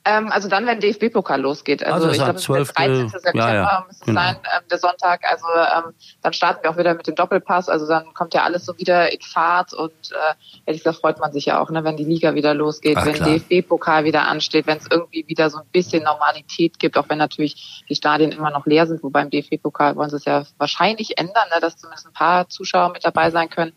Ähm, 0.07 0.31
also 0.31 0.49
dann, 0.49 0.67
wenn 0.67 0.81
DFB-Pokal 0.81 1.41
losgeht. 1.41 1.83
Also, 1.83 2.09
Also 2.09 2.11
ich 2.11 2.17
glaube, 2.17 2.33
es 2.33 2.43
ist 2.43 2.49
der 2.49 2.65
12. 2.65 2.73
13. 2.73 3.09
September 3.09 3.39
Ja, 3.39 3.55
ja, 3.55 3.85
müsste 3.87 4.03
es 4.03 4.07
genau. 4.07 4.21
sein, 4.21 4.37
ähm, 4.37 4.69
der 4.71 4.79
Sonntag. 4.79 5.21
Also 5.25 5.47
ähm, 5.47 5.95
dann 6.23 6.33
starten 6.35 6.63
wir 6.63 6.71
auch 6.71 6.77
wieder 6.77 6.95
mit 6.95 7.07
dem 7.07 7.15
Doppelpass. 7.15 7.71
Also 7.71 7.87
dann 7.89 8.13
kommt 8.13 8.35
ja 8.35 8.43
alles 8.43 8.67
so 8.67 8.77
wieder 8.77 9.11
in 9.13 9.21
Fahrt 9.23 9.73
und 9.73 9.93
äh, 10.13 10.35
ehrlich 10.67 10.83
gesagt 10.83 11.01
freut 11.01 11.21
man 11.21 11.33
sich 11.33 11.47
ja 11.47 11.59
auch, 11.59 11.71
ne, 11.71 11.85
wenn 11.85 11.97
die 11.97 12.05
Liga 12.05 12.35
wieder 12.35 12.53
losgeht, 12.53 12.99
Ach, 12.99 13.07
wenn. 13.07 13.15
DFB-Pokal 13.15 14.05
wieder 14.05 14.29
ansteht, 14.29 14.67
wenn 14.67 14.77
es 14.77 14.87
irgendwie 14.91 15.27
wieder 15.27 15.49
so 15.49 15.59
ein 15.59 15.67
bisschen 15.73 16.03
Normalität 16.03 16.79
gibt, 16.79 16.99
auch 16.99 17.09
wenn 17.09 17.19
natürlich 17.19 17.85
die 17.89 17.95
Stadien 17.95 18.31
immer 18.31 18.51
noch 18.51 18.67
leer 18.67 18.87
sind, 18.87 19.03
wobei 19.03 19.23
im 19.23 19.31
DFB-Pokal 19.31 19.97
wollen 19.97 20.11
sie 20.11 20.17
es 20.17 20.27
ja 20.27 20.45
wahrscheinlich 20.59 21.17
ändern, 21.17 21.49
ne, 21.55 21.61
dass 21.63 21.79
zumindest 21.79 22.07
ein 22.07 22.13
paar 22.13 22.49
Zuschauer 22.51 22.91
mit 22.91 23.07
dabei 23.07 23.31
sein 23.31 23.49
können. 23.49 23.73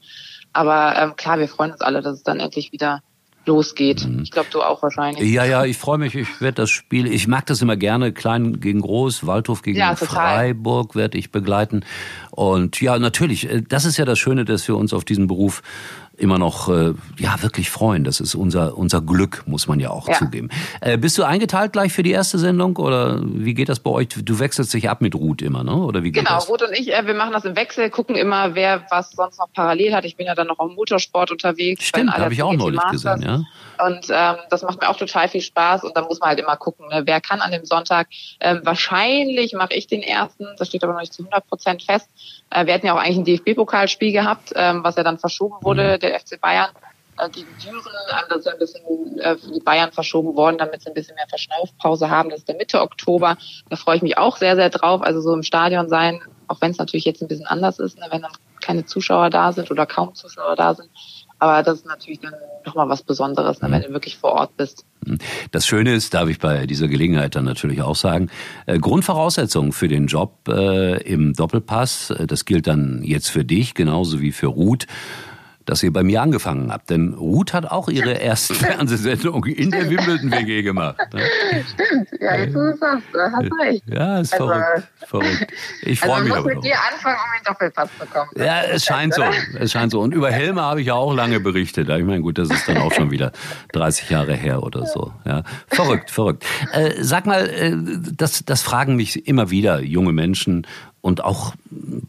Aber 0.52 0.96
ähm, 0.98 1.16
klar, 1.16 1.40
wir 1.40 1.48
freuen 1.48 1.72
uns 1.72 1.82
alle, 1.82 2.02
dass 2.02 2.16
es 2.16 2.24
dann 2.24 2.40
endlich 2.40 2.72
wieder 2.72 3.02
losgeht. 3.48 4.06
Mhm. 4.06 4.22
Ich 4.24 4.32
glaube, 4.32 4.50
du 4.52 4.62
auch 4.62 4.82
wahrscheinlich. 4.84 5.32
Ja, 5.32 5.46
ja, 5.46 5.66
ich 5.66 5.78
freue 5.78 5.98
mich. 5.98 6.14
Ich 6.16 6.42
werde 6.42 6.56
das 6.56 6.70
Spiel, 6.70 7.08
ich 7.12 7.28
mag 7.28 7.46
das 7.48 7.62
immer 7.62 7.76
gerne, 7.76 8.12
klein 8.12 8.60
gegen 8.60 8.82
groß, 8.82 9.26
Waldhof 9.26 9.62
gegen 9.62 9.78
Ja. 9.78 9.96
Freiburg 9.96 10.96
werde 10.96 11.18
ich 11.18 11.32
begleiten. 11.32 11.84
Und 12.32 12.80
ja, 12.82 13.00
natürlich, 13.00 13.50
äh, 13.50 13.64
das 13.68 13.86
ist 13.86 13.98
ja 13.98 14.06
das 14.06 14.20
Schöne, 14.20 14.46
dass 14.46 14.68
wir 14.68 14.78
uns 14.78 14.94
auf 14.94 15.06
diesen 15.06 15.28
Beruf 15.28 15.64
immer 16.18 16.38
noch 16.40 16.68
äh, 16.70 16.94
ja 17.20 17.42
wirklich 17.44 17.70
freuen. 17.70 18.04
Das 18.04 18.20
ist 18.20 18.34
unser 18.36 18.78
unser 18.78 19.02
Glück, 19.02 19.44
muss 19.46 19.68
man 19.68 19.80
ja 19.80 19.90
auch 19.92 20.08
Ja. 20.08 20.16
zugeben. 20.16 20.50
Äh, 20.82 20.98
bist 20.98 21.18
du 21.18 21.24
eingeteilt 21.24 21.74
gleich 21.74 21.94
für 21.94 22.04
die 22.04 22.12
erste 22.12 22.40
Sendung 22.40 22.76
oder 22.78 23.20
wie 23.24 23.54
geht 23.54 23.70
das 23.70 23.80
bei 23.80 23.92
euch? 23.92 24.08
Du 24.10 24.40
wechselst 24.40 24.74
dich 24.74 24.90
ab 24.90 25.02
mit 25.02 25.14
Ruth 25.16 25.42
immer, 25.42 25.64
ne? 25.64 25.76
Oder 25.76 26.04
wie 26.04 26.12
geht 26.12 26.26
Genau, 26.26 26.36
das? 26.40 26.50
Ruth 26.50 26.64
und 26.64 26.74
ich, 26.78 26.92
äh, 26.94 27.06
wir 27.06 27.14
machen 27.14 27.34
das 27.34 27.46
im 27.46 27.56
Wechsel, 27.56 27.90
gucken 27.90 28.16
immer, 28.16 28.56
wer 28.56 28.84
was 28.90 29.12
sonst 29.12 29.38
noch 29.40 29.48
parallel 29.54 29.94
hat. 29.94 30.06
Ich 30.06 30.16
bin 30.16 30.26
ja 30.26 30.34
dann 30.36 30.48
noch 30.48 30.60
im 30.60 30.74
Motorsport 30.76 31.32
unterwegs. 31.32 31.84
Stimmt, 31.86 32.12
habe 32.18 32.34
ich 32.34 32.42
auch 32.42 32.54
neulich 32.54 32.78
Masters. 32.82 33.20
gesehen, 33.20 33.22
ja. 33.22 33.86
Und 33.86 34.08
ähm, 34.10 34.36
das 34.50 34.64
macht 34.64 34.82
mir 34.82 34.90
auch 34.90 34.98
total 34.98 35.28
viel 35.30 35.42
Spaß. 35.42 35.84
Und 35.84 35.96
da 35.96 36.02
muss 36.02 36.20
man 36.20 36.30
halt 36.30 36.40
immer 36.40 36.56
gucken, 36.58 36.88
ne, 36.90 37.04
wer 37.06 37.22
kann 37.22 37.42
an 37.42 37.52
dem 37.52 37.64
Sonntag. 37.64 38.08
Ähm, 38.40 38.62
wahrscheinlich 38.64 39.54
mache 39.54 39.74
ich 39.76 39.86
den 39.86 40.02
ersten, 40.02 40.46
das 40.58 40.70
steht 40.70 40.84
aber 40.84 40.94
noch 40.94 41.02
nicht 41.02 41.14
zu 41.14 41.22
100 41.24 41.48
Prozent 41.48 41.84
fest. 41.84 42.10
Äh, 42.50 42.66
wir 42.66 42.74
hatten 42.74 42.88
ja 42.88 42.94
auch 42.96 43.00
eigentlich 43.00 43.18
ein 43.18 43.26
DFB-Pokalspiel 43.26 44.12
gehabt, 44.14 44.52
ähm, 44.56 44.84
was 44.84 44.96
ja 44.96 45.04
dann 45.04 45.20
verschoben 45.20 45.56
wurde, 45.62 46.00
Mhm. 46.02 46.07
Der 46.08 46.20
FC 46.20 46.40
Bayern 46.40 46.70
äh, 47.18 47.30
gegen 47.30 47.48
Düren. 47.64 47.94
Ja 48.10 48.52
ein 48.52 48.60
bisschen 48.60 49.20
äh, 49.20 49.38
für 49.38 49.52
die 49.52 49.60
Bayern 49.60 49.92
verschoben 49.92 50.36
worden, 50.36 50.58
damit 50.58 50.82
sie 50.82 50.90
ein 50.90 50.94
bisschen 50.94 51.16
mehr 51.16 51.28
Verschnaufpause 51.28 52.10
haben. 52.10 52.30
Das 52.30 52.40
ist 52.40 52.48
der 52.48 52.56
Mitte 52.56 52.82
Oktober. 52.82 53.38
Da 53.70 53.76
freue 53.76 53.98
ich 53.98 54.02
mich 54.02 54.18
auch 54.18 54.38
sehr, 54.38 54.56
sehr 54.56 54.70
drauf. 54.70 55.02
Also 55.02 55.22
so 55.22 55.34
im 55.34 55.44
Stadion 55.44 55.90
sein, 55.90 56.22
auch 56.48 56.62
wenn 56.62 56.72
es 56.72 56.78
natürlich 56.78 57.06
jetzt 57.06 57.22
ein 57.22 57.28
bisschen 57.28 57.48
anders 57.48 57.80
ist, 57.80 57.98
ne, 57.98 58.08
wenn 58.10 58.22
dann 58.22 58.32
keine 58.62 58.86
Zuschauer 58.86 59.30
da 59.30 59.52
sind 59.52 59.72
oder 59.72 59.86
kaum 59.86 60.14
Zuschauer 60.14 60.56
da 60.56 60.74
sind. 60.74 60.90
Aber 61.40 61.62
das 61.62 61.80
ist 61.80 61.86
natürlich 61.86 62.20
dann 62.20 62.34
nochmal 62.66 62.90
was 62.90 63.04
Besonderes, 63.04 63.62
ne, 63.62 63.70
wenn 63.70 63.84
du 63.84 63.90
wirklich 63.90 64.18
vor 64.18 64.32
Ort 64.32 64.58
bist. 64.58 64.86
Das 65.52 65.66
Schöne 65.68 65.94
ist, 65.94 66.14
darf 66.14 66.28
ich 66.30 66.40
bei 66.40 66.66
dieser 66.66 66.88
Gelegenheit 66.88 67.36
dann 67.36 67.46
natürlich 67.46 67.82
auch 67.82 67.96
sagen, 67.96 68.30
äh, 68.66 68.80
Grundvoraussetzung 68.80 69.72
für 69.72 69.88
den 69.88 70.08
Job 70.08 70.34
äh, 70.50 71.02
im 71.04 71.34
Doppelpass, 71.34 72.10
äh, 72.12 72.28
das 72.28 72.46
gilt 72.46 72.68
dann 72.68 73.04
jetzt 73.04 73.30
für 73.30 73.46
dich 73.46 73.74
genauso 73.74 74.20
wie 74.20 74.32
für 74.32 74.48
Ruth. 74.48 74.88
Dass 75.68 75.84
ihr 75.84 75.94
bei 75.94 76.02
mir 76.02 76.22
angefangen 76.24 76.72
habt. 76.72 76.90
Denn 76.90 77.14
Ruth 77.14 77.54
hat 77.54 77.70
auch 77.70 77.90
ihre 77.90 78.14
erste 78.14 78.54
Fernsehsendung 78.56 79.46
in 79.46 79.70
der 79.70 79.88
Wimbledon-WG 79.90 80.64
gemacht. 80.64 80.98
Ne? 81.14 81.22
Stimmt, 81.74 82.10
ja, 82.20 82.36
jetzt 82.38 82.56
du 82.56 82.60
es 82.72 82.80
sagst, 82.80 83.04
hast 83.14 83.52
recht. 83.62 83.84
Ja, 83.86 84.20
ist 84.20 84.34
Also- 84.34 84.48
verrückt. 84.48 84.88
verrückt. 85.08 85.54
Ich 85.84 86.00
freue 86.00 86.12
Also 86.14 86.24
mich 86.24 86.34
man 86.34 86.44
muss 86.44 86.54
mit 86.56 86.64
dir 86.64 86.76
anfangen, 86.92 87.18
um 87.18 87.38
den 87.40 87.44
Doppelpass 87.46 87.90
zu 88.00 88.06
bekommen. 88.06 88.30
Ja, 88.38 88.62
es 88.64 88.86
scheint 88.86 89.14
so. 89.14 89.24
Es 89.60 89.72
scheint 89.72 89.92
so. 89.92 90.00
Und 90.02 90.14
über 90.14 90.32
Helme 90.32 90.62
habe 90.62 90.82
ich 90.82 90.88
ja 90.88 90.94
auch 90.96 91.14
lange 91.14 91.40
berichtet. 91.40 91.90
Ich 91.90 92.04
meine, 92.06 92.22
gut, 92.22 92.38
das 92.38 92.50
ist 92.50 92.68
dann 92.68 92.78
auch 92.78 92.94
schon 92.94 93.12
wieder 93.12 93.32
30 93.74 94.10
Jahre 94.10 94.34
her 94.36 94.64
oder 94.64 94.86
so. 94.86 95.12
Ja, 95.26 95.44
verrückt, 95.68 96.10
verrückt. 96.12 96.46
Äh, 96.72 96.94
sag 97.02 97.26
mal, 97.26 97.46
äh, 97.48 97.76
das, 98.16 98.46
das 98.46 98.62
fragen 98.62 98.96
mich 98.96 99.28
immer 99.28 99.50
wieder 99.52 99.82
junge 99.82 100.14
Menschen 100.14 100.66
und 101.08 101.24
auch 101.24 101.54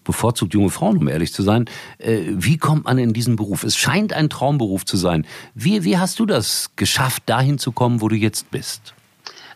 bevorzugt 0.05 0.53
junge 0.55 0.71
Frauen, 0.71 0.99
um 0.99 1.09
ehrlich 1.09 1.33
zu 1.33 1.43
sein. 1.43 1.67
Äh, 1.99 2.23
wie 2.27 2.59
kommt 2.59 2.85
man 2.85 2.99
in 2.99 3.13
diesen 3.13 3.37
Beruf? 3.37 3.63
Es 3.65 3.77
scheint 3.77 4.13
ein 4.13 4.29
Traumberuf 4.29 4.85
zu 4.85 4.97
sein. 4.97 5.27
Wie, 5.55 5.85
wie 5.85 5.97
hast 5.99 6.19
du 6.19 6.27
das 6.27 6.71
geschafft, 6.77 7.23
dahin 7.27 7.59
zu 7.59 7.73
kommen, 7.73 8.01
wo 8.01 8.09
du 8.09 8.17
jetzt 8.17 8.51
bist? 8.51 8.93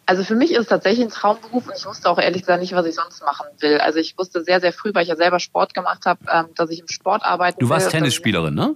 Also 0.07 0.25
für 0.25 0.35
mich 0.35 0.51
ist 0.53 0.59
es 0.61 0.67
tatsächlich 0.67 1.05
ein 1.07 1.11
Traumberuf 1.11 1.67
und 1.67 1.75
ich 1.77 1.85
wusste 1.87 2.09
auch 2.11 2.19
ehrlich 2.19 2.43
gesagt 2.43 2.61
nicht, 2.61 2.73
was 2.75 2.87
ich 2.87 2.95
sonst 2.95 3.23
machen 3.23 3.47
will. 3.61 3.79
Also 3.79 3.99
ich 3.99 4.17
wusste 4.19 4.43
sehr, 4.43 4.61
sehr 4.61 4.73
früh, 4.73 4.91
weil 4.95 5.03
ich 5.05 5.09
ja 5.09 5.17
selber 5.17 5.39
Sport 5.39 5.75
gemacht 5.75 6.07
habe, 6.07 6.21
ähm, 6.33 6.47
dass 6.57 6.71
ich 6.71 6.81
im 6.81 6.89
Sport 6.89 7.23
arbeiten 7.25 7.59
Du 7.61 7.67
will. 7.67 7.71
warst 7.71 7.87
und 7.87 7.93
dass 7.93 7.95
ich- 7.95 8.01
Tennisspielerin, 8.01 8.55
ne? 8.55 8.75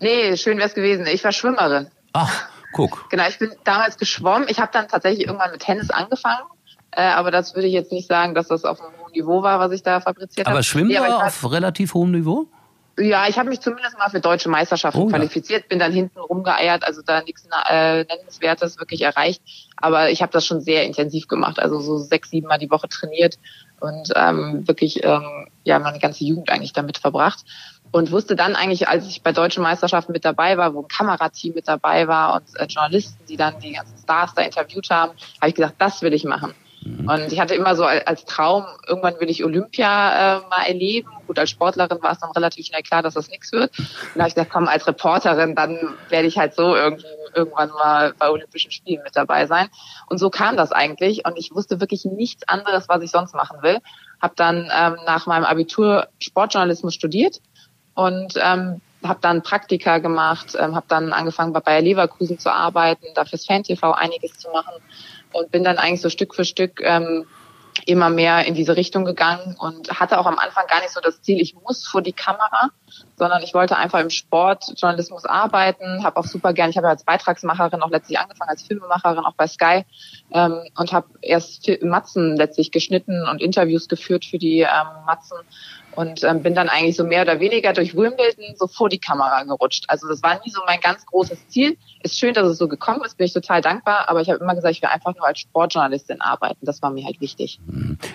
Nee, 0.00 0.36
schön 0.36 0.58
wär's 0.58 0.74
gewesen. 0.74 1.06
Ich 1.06 1.22
war 1.24 1.30
Schwimmerin. 1.32 1.86
Ach, 2.12 2.46
guck. 2.72 3.08
Genau, 3.10 3.26
ich 3.28 3.38
bin 3.38 3.52
damals 3.64 3.96
geschwommen. 3.98 4.46
Ich 4.48 4.58
habe 4.58 4.70
dann 4.72 4.88
tatsächlich 4.88 5.26
irgendwann 5.26 5.52
mit 5.52 5.60
Tennis 5.62 5.90
angefangen. 5.90 6.42
Äh, 6.90 7.02
aber 7.02 7.30
das 7.30 7.54
würde 7.54 7.66
ich 7.68 7.72
jetzt 7.72 7.90
nicht 7.92 8.08
sagen, 8.08 8.34
dass 8.34 8.48
das 8.48 8.64
auf 8.64 8.80
hohen 8.80 9.03
Niveau 9.14 9.42
war, 9.42 9.60
was 9.60 9.72
ich 9.72 9.82
da 9.82 10.00
fabriziert 10.00 10.46
habe. 10.46 10.56
Aber 10.56 10.62
Schwimmen 10.62 10.88
Nee, 10.88 10.98
aber 10.98 11.26
auf 11.26 11.50
relativ 11.50 11.94
hohem 11.94 12.10
Niveau? 12.10 12.46
Ja, 12.98 13.26
ich 13.28 13.38
habe 13.38 13.48
mich 13.48 13.60
zumindest 13.60 13.98
mal 13.98 14.08
für 14.08 14.20
deutsche 14.20 14.48
Meisterschaften 14.48 15.00
Oh, 15.00 15.06
qualifiziert, 15.06 15.68
bin 15.68 15.80
dann 15.80 15.90
hinten 15.90 16.18
rumgeeiert, 16.18 16.86
also 16.86 17.02
da 17.02 17.22
nichts 17.22 17.44
äh, 17.68 18.04
Nennenswertes 18.04 18.78
wirklich 18.78 19.02
erreicht. 19.02 19.42
Aber 19.76 20.10
ich 20.10 20.22
habe 20.22 20.30
das 20.30 20.46
schon 20.46 20.60
sehr 20.60 20.84
intensiv 20.84 21.26
gemacht, 21.26 21.58
also 21.58 21.80
so 21.80 21.98
sechs, 21.98 22.30
sieben 22.30 22.46
Mal 22.46 22.58
die 22.58 22.70
Woche 22.70 22.88
trainiert 22.88 23.36
und 23.80 24.12
ähm, 24.14 24.66
wirklich 24.68 25.02
ähm, 25.02 25.48
ja 25.64 25.80
meine 25.80 25.98
ganze 25.98 26.24
Jugend 26.24 26.50
eigentlich 26.50 26.72
damit 26.72 26.98
verbracht. 26.98 27.44
Und 27.90 28.10
wusste 28.10 28.36
dann 28.36 28.56
eigentlich, 28.56 28.88
als 28.88 29.06
ich 29.06 29.22
bei 29.22 29.32
deutschen 29.32 29.62
Meisterschaften 29.62 30.12
mit 30.12 30.24
dabei 30.24 30.56
war, 30.56 30.74
wo 30.74 30.82
ein 30.82 30.88
Kamerateam 30.88 31.54
mit 31.54 31.68
dabei 31.68 32.06
war 32.06 32.34
und 32.34 32.60
äh, 32.60 32.66
Journalisten, 32.66 33.24
die 33.26 33.36
dann 33.36 33.58
die 33.60 33.72
ganzen 33.72 33.98
Stars 33.98 34.34
da 34.34 34.42
interviewt 34.42 34.90
haben, 34.90 35.12
habe 35.40 35.48
ich 35.48 35.54
gesagt, 35.54 35.74
das 35.78 36.02
will 36.02 36.12
ich 36.12 36.24
machen. 36.24 36.54
Und 36.84 37.32
ich 37.32 37.40
hatte 37.40 37.54
immer 37.54 37.76
so 37.76 37.84
al- 37.84 38.02
als 38.04 38.24
Traum, 38.24 38.64
irgendwann 38.86 39.18
will 39.18 39.30
ich 39.30 39.44
Olympia 39.44 40.38
äh, 40.38 40.40
mal 40.48 40.66
erleben. 40.66 41.08
Gut, 41.26 41.38
als 41.38 41.50
Sportlerin 41.50 42.02
war 42.02 42.12
es 42.12 42.18
dann 42.18 42.30
relativ 42.32 42.66
schnell 42.66 42.82
klar, 42.82 43.02
dass 43.02 43.14
das 43.14 43.28
nichts 43.28 43.52
wird. 43.52 43.78
Und 43.78 43.88
da 44.14 44.20
habe 44.20 44.28
ich 44.28 44.34
gesagt, 44.34 44.52
komm, 44.52 44.68
als 44.68 44.86
Reporterin, 44.86 45.54
dann 45.54 45.78
werde 46.10 46.28
ich 46.28 46.36
halt 46.38 46.54
so 46.54 46.74
irgendwie 46.74 47.06
irgendwann 47.34 47.70
mal 47.70 48.12
bei 48.18 48.30
Olympischen 48.30 48.70
Spielen 48.70 49.02
mit 49.02 49.16
dabei 49.16 49.46
sein. 49.46 49.68
Und 50.08 50.18
so 50.18 50.28
kam 50.30 50.56
das 50.56 50.72
eigentlich. 50.72 51.24
Und 51.26 51.38
ich 51.38 51.54
wusste 51.54 51.80
wirklich 51.80 52.04
nichts 52.04 52.46
anderes, 52.48 52.88
was 52.88 53.02
ich 53.02 53.10
sonst 53.10 53.34
machen 53.34 53.62
will. 53.62 53.78
Habe 54.20 54.34
dann 54.36 54.70
ähm, 54.74 54.96
nach 55.06 55.26
meinem 55.26 55.44
Abitur 55.44 56.08
Sportjournalismus 56.18 56.94
studiert 56.94 57.40
und 57.94 58.34
ähm, 58.36 58.80
habe 59.02 59.18
dann 59.20 59.42
Praktika 59.42 59.98
gemacht, 59.98 60.56
ähm, 60.58 60.74
habe 60.74 60.86
dann 60.88 61.12
angefangen 61.12 61.52
bei 61.52 61.60
Bayer 61.60 61.82
Leverkusen 61.82 62.38
zu 62.38 62.52
arbeiten, 62.52 63.06
da 63.14 63.24
fürs 63.24 63.46
Fan-TV 63.46 63.92
einiges 63.92 64.38
zu 64.38 64.50
machen 64.50 64.72
und 65.34 65.50
bin 65.50 65.64
dann 65.64 65.78
eigentlich 65.78 66.00
so 66.00 66.08
Stück 66.08 66.34
für 66.34 66.44
Stück 66.44 66.80
ähm, 66.82 67.26
immer 67.86 68.08
mehr 68.08 68.46
in 68.46 68.54
diese 68.54 68.76
Richtung 68.76 69.04
gegangen 69.04 69.56
und 69.58 69.90
hatte 70.00 70.18
auch 70.18 70.26
am 70.26 70.38
Anfang 70.38 70.66
gar 70.68 70.80
nicht 70.80 70.92
so 70.92 71.00
das 71.00 71.22
Ziel, 71.22 71.40
ich 71.40 71.54
muss 71.54 71.86
vor 71.86 72.02
die 72.02 72.12
Kamera, 72.12 72.70
sondern 73.16 73.42
ich 73.42 73.52
wollte 73.52 73.76
einfach 73.76 74.00
im 74.00 74.10
Sportjournalismus 74.10 75.24
arbeiten, 75.24 76.04
habe 76.04 76.16
auch 76.18 76.24
super 76.24 76.52
gern, 76.52 76.70
ich 76.70 76.76
habe 76.76 76.86
ja 76.86 76.92
als 76.92 77.04
Beitragsmacherin 77.04 77.82
auch 77.82 77.90
letztlich 77.90 78.18
angefangen, 78.18 78.50
als 78.50 78.62
Filmemacherin 78.62 79.24
auch 79.24 79.34
bei 79.34 79.46
Sky 79.46 79.84
ähm, 80.32 80.60
und 80.76 80.92
habe 80.92 81.08
erst 81.20 81.68
Matzen 81.82 82.36
letztlich 82.36 82.70
geschnitten 82.70 83.26
und 83.28 83.42
Interviews 83.42 83.88
geführt 83.88 84.24
für 84.24 84.38
die 84.38 84.60
ähm, 84.60 85.04
Matzen 85.06 85.38
und 85.96 86.22
ähm, 86.24 86.42
bin 86.42 86.54
dann 86.54 86.68
eigentlich 86.68 86.96
so 86.96 87.04
mehr 87.04 87.22
oder 87.22 87.40
weniger 87.40 87.72
durch 87.72 87.94
Wimbledon 87.96 88.54
so 88.56 88.66
vor 88.66 88.88
die 88.88 88.98
Kamera 88.98 89.42
gerutscht. 89.44 89.84
Also 89.88 90.08
das 90.08 90.22
war 90.22 90.40
nie 90.44 90.50
so 90.50 90.60
mein 90.66 90.80
ganz 90.80 91.04
großes 91.06 91.48
Ziel. 91.48 91.76
Ist 92.02 92.18
schön, 92.18 92.34
dass 92.34 92.46
es 92.46 92.58
so 92.58 92.68
gekommen 92.68 93.00
ist, 93.04 93.16
bin 93.16 93.26
ich 93.26 93.32
total 93.32 93.60
dankbar, 93.62 94.08
aber 94.08 94.20
ich 94.20 94.28
habe 94.28 94.38
immer 94.40 94.54
gesagt, 94.54 94.74
ich 94.76 94.82
will 94.82 94.90
einfach 94.90 95.14
nur 95.16 95.26
als 95.26 95.40
Sportjournalistin 95.40 96.20
arbeiten. 96.20 96.58
Das 96.66 96.82
war 96.82 96.90
mir 96.90 97.04
halt 97.04 97.20
wichtig. 97.20 97.58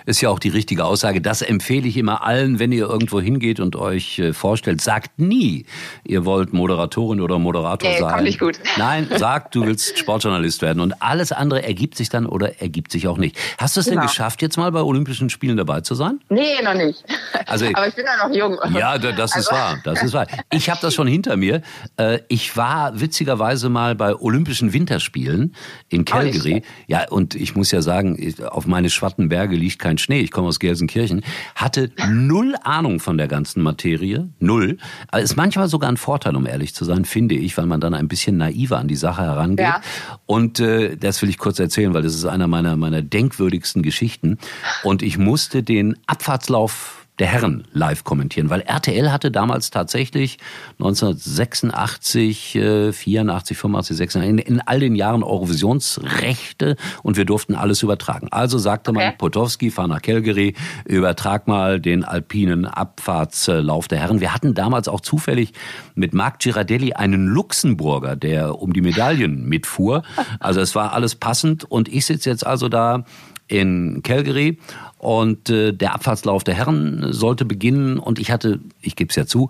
Ist 0.06 0.22
ja 0.22 0.30
auch 0.30 0.40
die 0.40 0.50
richtige 0.50 0.86
Aussage. 0.86 1.22
Das 1.22 1.42
empfehle 1.42 1.88
ich 1.88 1.98
immer 1.98 2.24
allen, 2.24 2.60
wenn 2.60 2.72
ihr 2.72 2.88
irgendwo 2.88 3.20
hingeht 3.20 3.60
und 3.60 3.76
euch 3.76 4.20
äh, 4.20 4.34
vorstellt. 4.34 4.82
Sagt 4.82 5.18
nie, 5.20 5.66
ihr 6.04 6.26
wollt 6.26 6.54
Moderatorin 6.54 7.20
oder 7.22 7.40
Moderator 7.40 7.90
Nee, 7.90 8.00
sein. 8.00 8.12
kommt 8.12 8.24
nicht 8.24 8.40
gut. 8.40 8.60
Nein, 8.78 9.08
sagt, 9.18 9.56
du 9.56 9.66
willst 9.66 9.98
Sportjournalist 9.98 10.62
werden. 10.62 10.82
Und 10.82 11.02
alles 11.02 11.32
andere 11.32 11.64
ergibt 11.64 11.96
sich 11.98 12.10
dann 12.10 12.26
oder 12.28 12.62
ergibt 12.62 12.92
sich 12.92 13.08
auch 13.08 13.18
nicht. 13.18 13.38
Hast 13.58 13.76
du 13.76 13.80
es 13.80 13.86
denn 13.88 13.96
Genau. 13.96 14.06
geschafft, 14.08 14.42
jetzt 14.42 14.58
mal 14.58 14.72
bei 14.72 14.82
Olympischen 14.82 15.30
Spielen 15.30 15.58
dabei 15.58 15.82
zu 15.82 15.96
sein? 15.96 16.20
Nee, 16.30 16.62
noch 16.64 16.74
nicht. 16.76 17.04
Also- 17.48 17.66
aber 17.76 17.88
ich 17.88 17.96
bin 17.96 18.06
ja 18.06 18.28
noch 18.28 18.36
jung. 18.36 18.58
Ja, 18.78 18.98
da- 18.98 19.12
das 19.12 19.32
ist 19.36 19.48
Also- 19.48 19.52
wahr, 19.52 19.80
das 19.84 20.04
ist 20.04 20.14
wahr. 20.14 20.28
Ich 20.52 20.70
habe 20.70 20.80
das 20.82 20.94
schon 20.94 21.08
hinter 21.08 21.38
mir. 21.38 21.62
Äh, 21.98 22.20
Ich 22.30 22.56
war 22.58 23.00
witzigerweise 23.00 23.70
mal 23.70 23.96
bei 23.96 24.16
Olympischen 24.16 24.72
Winterspielen 24.74 25.56
in 25.90 26.00
nicht 26.02 26.12
Calgary. 26.12 26.64
Ja, 26.88 27.08
und 27.10 27.36
ich 27.36 27.56
muss 27.56 27.72
ja 27.72 27.82
sagen, 27.82 28.18
auf 28.50 28.68
meine 28.68 28.90
Schwattenberge 28.90 29.56
liegt 29.56 29.80
kein 29.80 29.98
Schnee. 29.98 30.20
Ich 30.22 30.32
komme 30.32 30.48
aus 30.48 30.60
Gelsenkirchen. 30.60 31.22
Hatte 31.56 31.92
null 32.10 32.56
Ahnung 32.64 33.00
von 33.00 33.18
der 33.18 33.28
ganzen 33.28 33.62
Materie. 33.64 34.30
Null. 34.40 34.78
Aber 35.10 35.22
ist 35.22 35.36
manchmal 35.38 35.68
sogar 35.68 35.90
ein 35.92 35.98
Vorteil, 35.98 36.36
um 36.36 36.46
ehrlich 36.46 36.74
zu 36.76 36.86
sein, 36.86 37.06
finde 37.06 37.36
ich, 37.36 37.58
weil 37.58 37.66
man 37.66 37.82
dann 37.82 37.94
ein 37.94 38.08
bisschen 38.08 38.38
naiver 38.38 38.78
an 38.78 38.88
die 38.88 38.96
Sache 38.96 39.22
herangeht. 39.24 39.66
Ja. 39.66 39.82
Und 40.26 40.60
äh, 40.60 40.96
das 40.98 41.22
will 41.22 41.30
ich 41.30 41.38
kurz 41.38 41.60
erzählen, 41.60 41.94
weil 41.94 42.04
das 42.04 42.16
ist 42.16 42.26
einer 42.26 42.48
meiner, 42.48 42.76
meiner 42.76 43.02
denkwürdigsten 43.02 43.82
Geschichten. 43.84 44.38
Und 44.84 45.02
ich 45.02 45.18
musste 45.18 45.64
den 45.64 45.98
Abfahrtslauf 46.08 47.08
der 47.20 47.28
Herren 47.28 47.66
live 47.74 48.04
kommentieren, 48.04 48.50
weil 48.50 48.62
RTL 48.62 49.12
hatte 49.12 49.32
damals 49.32 49.70
tatsächlich 49.70 50.38
1986, 50.80 52.56
äh, 52.56 52.94
84, 52.94 53.58
85, 53.58 53.98
86, 53.98 54.30
in, 54.30 54.38
in 54.38 54.62
all 54.62 54.80
den 54.80 54.96
Jahren 54.96 55.24
Eurovisionsrechte 55.24 56.78
und 57.04 57.18
wir 57.18 57.26
durften 57.26 57.56
alles 57.56 57.84
übertragen. 57.84 58.28
Also 58.32 58.58
sagte 58.58 58.94
man, 58.94 59.00
Okay. 59.00 59.16
Potowski, 59.18 59.72
fahr 59.72 59.88
nach 59.88 60.02
Calgary, 60.02 60.56
übertrag 60.86 61.48
mal 61.48 61.80
den 61.80 62.04
alpinen 62.04 62.66
Abfahrtslauf 62.66 63.88
der 63.88 64.00
Herren. 64.00 64.20
Wir 64.20 64.34
hatten 64.34 64.54
damals 64.54 64.88
auch 64.88 65.02
zufällig 65.02 65.54
mit 65.96 66.14
Marc 66.14 66.40
Girardelli 66.40 66.94
einen 66.94 67.28
Luxemburger, 67.28 68.16
der 68.16 68.60
um 68.62 68.74
die 68.74 68.82
Medaillen 68.82 69.48
mitfuhr. 69.48 70.04
Also 70.40 70.60
es 70.62 70.76
war 70.76 70.94
alles 70.94 71.16
passend 71.16 71.64
und 71.64 71.88
ich 71.88 72.06
sitze 72.06 72.30
jetzt 72.30 72.46
also 72.46 72.70
da 72.70 73.06
in 73.48 74.02
Calgary 74.04 74.60
und 75.00 75.50
äh, 75.50 75.72
der 75.72 75.96
Abfahrtslauf 75.96 76.44
der 76.44 76.54
Herren 76.54 77.12
sollte 77.12 77.46
beginnen. 77.46 77.98
Und 77.98 78.20
ich 78.20 78.32
hatte, 78.32 78.60
ich 78.82 78.96
gebe 78.96 79.10
es 79.10 79.16
ja 79.16 79.26
zu, 79.26 79.50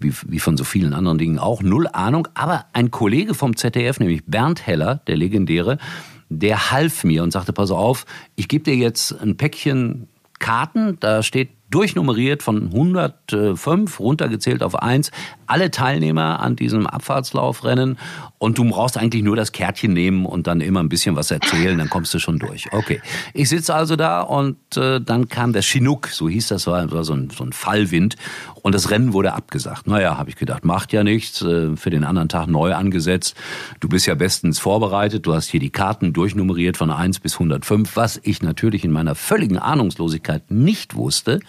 wie, 0.00 0.12
wie 0.26 0.40
von 0.40 0.56
so 0.56 0.64
vielen 0.64 0.94
anderen 0.94 1.18
Dingen 1.18 1.38
auch, 1.38 1.62
null 1.62 1.86
Ahnung, 1.92 2.26
aber 2.34 2.64
ein 2.72 2.90
Kollege 2.90 3.34
vom 3.34 3.56
ZDF, 3.56 4.00
nämlich 4.00 4.24
Bernd 4.26 4.66
Heller, 4.66 5.02
der 5.06 5.16
legendäre, 5.16 5.78
der 6.28 6.70
half 6.72 7.04
mir 7.04 7.22
und 7.22 7.30
sagte, 7.30 7.52
pass 7.52 7.70
auf, 7.70 8.06
ich 8.34 8.48
gebe 8.48 8.64
dir 8.64 8.74
jetzt 8.74 9.12
ein 9.20 9.36
Päckchen 9.36 10.08
Karten, 10.38 10.96
da 11.00 11.22
steht 11.22 11.50
durchnummeriert 11.70 12.42
von 12.42 12.64
105 12.64 13.98
runtergezählt 13.98 14.62
auf 14.62 14.76
1 14.76 15.10
alle 15.46 15.70
Teilnehmer 15.70 16.40
an 16.40 16.56
diesem 16.56 16.86
Abfahrtslaufrennen 16.86 17.98
und 18.38 18.58
du 18.58 18.64
brauchst 18.64 18.98
eigentlich 18.98 19.22
nur 19.22 19.36
das 19.36 19.52
Kärtchen 19.52 19.92
nehmen 19.92 20.26
und 20.26 20.46
dann 20.46 20.60
immer 20.60 20.80
ein 20.80 20.88
bisschen 20.88 21.16
was 21.16 21.30
erzählen, 21.30 21.78
dann 21.78 21.88
kommst 21.88 22.12
du 22.14 22.18
schon 22.18 22.38
durch. 22.38 22.66
Okay, 22.72 23.00
ich 23.32 23.48
sitze 23.48 23.74
also 23.74 23.96
da 23.96 24.20
und 24.20 24.56
äh, 24.76 25.00
dann 25.00 25.28
kam 25.28 25.52
der 25.52 25.62
Chinook, 25.62 26.08
so 26.08 26.28
hieß 26.28 26.48
das, 26.48 26.66
war, 26.66 26.90
war 26.90 27.04
so, 27.04 27.14
ein, 27.14 27.30
so 27.30 27.44
ein 27.44 27.52
Fallwind 27.52 28.16
und 28.62 28.74
das 28.74 28.90
Rennen 28.90 29.12
wurde 29.12 29.32
abgesagt. 29.32 29.86
Naja, 29.86 30.18
habe 30.18 30.30
ich 30.30 30.36
gedacht, 30.36 30.64
macht 30.64 30.92
ja 30.92 31.04
nichts, 31.04 31.42
äh, 31.42 31.76
für 31.76 31.90
den 31.90 32.04
anderen 32.04 32.28
Tag 32.28 32.48
neu 32.48 32.74
angesetzt. 32.74 33.36
Du 33.80 33.88
bist 33.88 34.06
ja 34.06 34.14
bestens 34.14 34.58
vorbereitet, 34.58 35.26
du 35.26 35.34
hast 35.34 35.48
hier 35.48 35.60
die 35.60 35.70
Karten 35.70 36.12
durchnummeriert 36.12 36.76
von 36.76 36.90
1 36.90 37.20
bis 37.20 37.34
105, 37.34 37.96
was 37.96 38.20
ich 38.22 38.42
natürlich 38.42 38.84
in 38.84 38.90
meiner 38.90 39.14
völligen 39.14 39.58
Ahnungslosigkeit 39.58 40.50
nicht 40.50 40.96
wusste. 40.96 41.40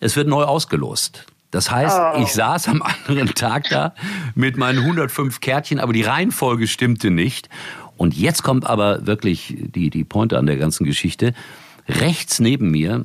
Es 0.00 0.16
wird 0.16 0.28
neu 0.28 0.44
ausgelost. 0.44 1.26
Das 1.50 1.70
heißt, 1.70 1.98
Oh. 1.98 2.22
ich 2.22 2.32
saß 2.32 2.68
am 2.68 2.82
anderen 2.82 3.34
Tag 3.34 3.68
da 3.70 3.94
mit 4.34 4.56
meinen 4.56 4.78
105 4.80 5.40
Kärtchen, 5.40 5.80
aber 5.80 5.92
die 5.92 6.02
Reihenfolge 6.02 6.66
stimmte 6.68 7.10
nicht. 7.10 7.48
Und 7.96 8.16
jetzt 8.16 8.42
kommt 8.42 8.64
aber 8.66 9.06
wirklich 9.06 9.56
die, 9.58 9.90
die 9.90 10.04
Pointe 10.04 10.38
an 10.38 10.46
der 10.46 10.56
ganzen 10.56 10.84
Geschichte. 10.84 11.34
Rechts 11.88 12.38
neben 12.40 12.70
mir 12.70 13.04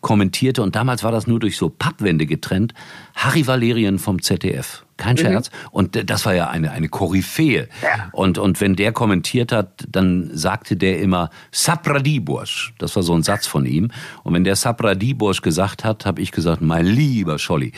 kommentierte, 0.00 0.62
und 0.62 0.76
damals 0.76 1.02
war 1.02 1.12
das 1.12 1.26
nur 1.26 1.40
durch 1.40 1.56
so 1.56 1.68
Pappwände 1.68 2.26
getrennt, 2.26 2.74
Harry 3.14 3.46
Valerien 3.46 3.98
vom 3.98 4.22
ZDF. 4.22 4.83
Kein 4.96 5.16
Scherz. 5.16 5.50
Und 5.70 5.96
äh, 5.96 6.04
das 6.04 6.24
war 6.24 6.34
ja 6.34 6.48
eine, 6.48 6.70
eine 6.70 6.88
Koryphäe. 6.88 7.68
Ja. 7.82 8.08
Und, 8.12 8.38
und 8.38 8.60
wenn 8.60 8.76
der 8.76 8.92
kommentiert 8.92 9.52
hat, 9.52 9.84
dann 9.88 10.30
sagte 10.32 10.76
der 10.76 11.00
immer 11.00 11.30
Sapradibursch. 11.50 12.74
Das 12.78 12.94
war 12.94 13.02
so 13.02 13.14
ein 13.14 13.22
Satz 13.22 13.46
von 13.46 13.66
ihm. 13.66 13.90
Und 14.22 14.34
wenn 14.34 14.44
der 14.44 14.56
Sapradibursch 14.56 15.42
gesagt 15.42 15.84
hat, 15.84 16.06
habe 16.06 16.20
ich 16.20 16.32
gesagt, 16.32 16.62
mein 16.62 16.86
lieber 16.86 17.38
Scholli. 17.38 17.72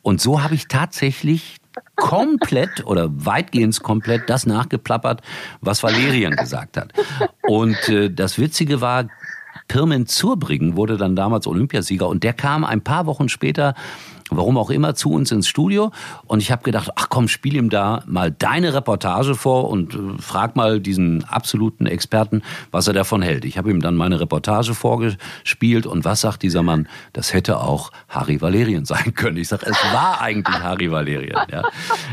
Und 0.00 0.20
so 0.20 0.42
habe 0.42 0.54
ich 0.54 0.68
tatsächlich 0.68 1.56
komplett 1.96 2.84
oder 2.86 3.08
weitgehend 3.12 3.82
komplett 3.82 4.28
das 4.28 4.46
nachgeplappert, 4.46 5.22
was 5.60 5.82
Valerian 5.82 6.36
gesagt 6.36 6.76
hat. 6.76 6.92
Und 7.42 7.76
äh, 7.88 8.10
das 8.10 8.38
Witzige 8.38 8.80
war, 8.80 9.08
Pirmin 9.68 10.06
Zurbriggen 10.06 10.76
wurde 10.76 10.96
dann 10.96 11.16
damals 11.16 11.46
Olympiasieger 11.46 12.08
und 12.08 12.24
der 12.24 12.32
kam 12.32 12.64
ein 12.64 12.82
paar 12.82 13.06
Wochen 13.06 13.28
später 13.28 13.74
warum 14.36 14.58
auch 14.58 14.70
immer, 14.70 14.94
zu 14.94 15.10
uns 15.10 15.30
ins 15.32 15.48
Studio. 15.48 15.90
Und 16.26 16.40
ich 16.40 16.50
habe 16.50 16.62
gedacht, 16.62 16.90
ach 16.96 17.08
komm, 17.08 17.28
spiel 17.28 17.56
ihm 17.56 17.70
da 17.70 18.02
mal 18.06 18.30
deine 18.30 18.74
Reportage 18.74 19.34
vor 19.34 19.70
und 19.70 19.94
äh, 19.94 19.98
frag 20.18 20.56
mal 20.56 20.80
diesen 20.80 21.24
absoluten 21.24 21.86
Experten, 21.86 22.42
was 22.70 22.86
er 22.86 22.94
davon 22.94 23.22
hält. 23.22 23.44
Ich 23.44 23.58
habe 23.58 23.70
ihm 23.70 23.80
dann 23.80 23.96
meine 23.96 24.20
Reportage 24.20 24.74
vorgespielt 24.74 25.86
und 25.86 26.04
was 26.04 26.20
sagt 26.20 26.42
dieser 26.42 26.62
Mann? 26.62 26.88
Das 27.12 27.32
hätte 27.32 27.60
auch 27.60 27.90
Harry 28.08 28.40
Valerian 28.40 28.84
sein 28.84 29.14
können. 29.14 29.36
Ich 29.36 29.48
sage, 29.48 29.66
es 29.66 29.76
war 29.92 30.20
eigentlich 30.20 30.58
Harry 30.60 30.90
Valerian. 30.90 31.46
Ja. 31.50 31.62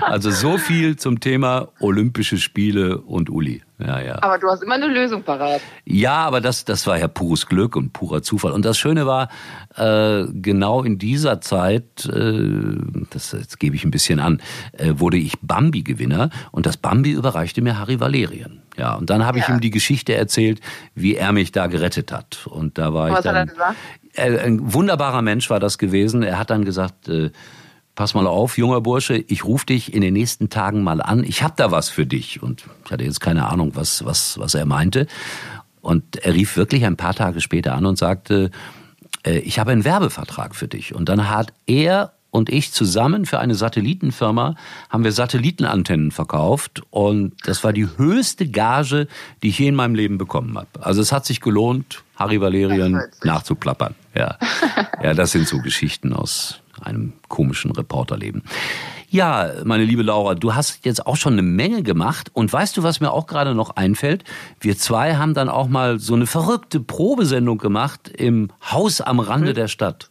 Also 0.02 0.32
so 0.32 0.58
viel 0.58 0.96
zum 0.96 1.20
Thema 1.20 1.70
Olympische 1.80 2.38
Spiele 2.38 3.00
und 3.00 3.30
Uli. 3.30 3.62
Ja, 3.80 4.02
ja. 4.02 4.22
Aber 4.22 4.38
du 4.38 4.50
hast 4.50 4.62
immer 4.62 4.76
eine 4.76 4.88
Lösung 4.88 5.24
parat. 5.24 5.62
Ja, 5.86 6.18
aber 6.18 6.42
das, 6.42 6.66
das 6.66 6.86
war 6.86 7.00
ja 7.00 7.08
pures 7.08 7.46
Glück 7.46 7.78
und 7.78 7.94
purer 7.94 8.22
Zufall. 8.22 8.52
Und 8.52 8.66
das 8.66 8.78
Schöne 8.78 9.06
war, 9.06 9.30
äh, 9.76 10.26
genau 10.34 10.84
in 10.84 10.98
dieser 10.98 11.40
Zeit, 11.40 12.06
äh, 12.06 12.76
das 13.10 13.32
jetzt 13.32 13.60
gebe 13.60 13.78
ich 13.78 13.86
ein 13.86 13.92
bisschen 13.92 14.20
an, 14.20 14.42
äh, 14.74 14.96
wurde 14.98 15.18
ich 15.18 15.40
Bambi-Gewinner 15.42 16.30
und 16.52 16.66
das 16.66 16.76
Bambi 16.76 17.12
überreichte 17.12 17.62
mir 17.62 17.80
Harry 17.80 18.00
Valerian. 18.02 18.62
Ja, 18.78 18.96
und 18.96 19.10
dann 19.10 19.26
habe 19.26 19.40
ich 19.40 19.50
ihm 19.50 19.60
die 19.60 19.72
Geschichte 19.72 20.14
erzählt, 20.16 20.62
wie 20.96 21.16
er 21.16 21.32
mich 21.32 21.52
da 21.52 21.68
gerettet 21.68 22.12
hat. 22.12 22.48
Und 22.48 22.78
da 22.78 22.94
war 22.94 23.10
Was 23.12 23.20
ich 23.20 23.24
dann. 23.24 23.36
hat 23.36 23.48
er 23.48 23.54
gesagt? 23.54 23.78
Äh, 24.14 24.40
ein 24.40 24.74
wunderbarer 24.74 25.22
Mensch 25.22 25.50
war 25.50 25.60
das 25.60 25.78
gewesen. 25.78 26.24
Er 26.24 26.38
hat 26.38 26.50
dann 26.50 26.66
gesagt, 26.66 27.08
äh, 27.08 27.32
pass 28.00 28.14
mal 28.14 28.28
auf, 28.28 28.58
junger 28.58 28.80
Bursche, 28.80 29.18
ich 29.28 29.44
rufe 29.44 29.66
dich 29.66 29.94
in 29.94 30.00
den 30.00 30.14
nächsten 30.14 30.48
Tagen 30.48 30.84
mal 30.84 31.02
an. 31.02 31.26
Ich 31.26 31.44
habe 31.44 31.56
da 31.58 31.70
was 31.70 31.90
für 31.90 32.06
dich. 32.06 32.42
Und 32.42 32.64
ich 32.86 32.92
hatte 32.92 33.04
jetzt 33.04 33.20
keine 33.20 33.50
Ahnung, 33.50 33.72
was, 33.76 34.06
was, 34.06 34.40
was 34.40 34.54
er 34.54 34.66
meinte. 34.66 35.06
Und 35.82 36.16
er 36.16 36.34
rief 36.34 36.56
wirklich 36.56 36.86
ein 36.86 36.96
paar 36.96 37.14
Tage 37.14 37.42
später 37.42 37.76
an 37.76 37.86
und 37.86 37.98
sagte, 37.98 38.52
äh, 39.26 39.40
ich 39.40 39.60
habe 39.60 39.72
einen 39.72 39.84
Werbevertrag 39.84 40.56
für 40.56 40.70
dich. 40.70 40.96
Und 40.96 41.10
dann 41.10 41.28
hat 41.28 41.52
er 41.66 42.14
und 42.32 42.48
ich 42.48 42.72
zusammen 42.72 43.26
für 43.26 43.40
eine 43.40 43.56
Satellitenfirma 43.56 44.56
haben 44.90 45.04
wir 45.04 45.12
Satellitenantennen 45.12 46.12
verkauft 46.12 46.84
und 46.92 47.34
das 47.44 47.66
war 47.66 47.74
die 47.74 47.88
höchste 47.98 48.48
Gage, 48.48 49.08
die 49.44 49.50
ich 49.50 49.60
je 49.60 49.68
in 49.68 49.76
meinem 49.76 49.96
Leben 49.96 50.18
bekommen 50.18 50.56
habe. 50.56 50.70
Also 50.80 51.02
es 51.02 51.12
hat 51.12 51.26
sich 51.26 51.42
gelohnt, 51.42 52.04
Harry 52.16 52.40
Valerian 52.40 53.02
nachzuplappern. 53.24 53.96
Ja. 54.14 54.38
ja, 55.04 55.14
das 55.16 55.32
sind 55.32 55.48
so 55.48 55.58
Geschichten 55.58 56.14
aus 56.14 56.62
einem 56.82 57.14
komischen 57.28 57.72
Reporterleben. 57.72 58.44
Ja, 59.10 59.52
meine 59.64 59.84
liebe 59.86 60.04
Laura, 60.04 60.36
du 60.36 60.54
hast 60.54 60.86
jetzt 60.86 61.08
auch 61.08 61.16
schon 61.16 61.34
eine 61.34 61.42
Menge 61.42 61.82
gemacht 61.82 62.30
und 62.34 62.52
weißt 62.54 62.78
du, 62.78 62.84
was 62.84 63.00
mir 63.00 63.12
auch 63.12 63.26
gerade 63.26 63.56
noch 63.56 63.72
einfällt? 63.76 64.24
Wir 64.60 64.78
zwei 64.78 65.16
haben 65.16 65.34
dann 65.34 65.50
auch 65.50 65.68
mal 65.68 66.00
so 66.00 66.14
eine 66.14 66.28
verrückte 66.28 66.80
Probesendung 66.80 67.58
gemacht 67.58 68.08
im 68.10 68.52
Haus 68.72 69.02
am 69.02 69.20
Rande 69.20 69.54
der 69.54 69.68
Stadt. 69.68 70.10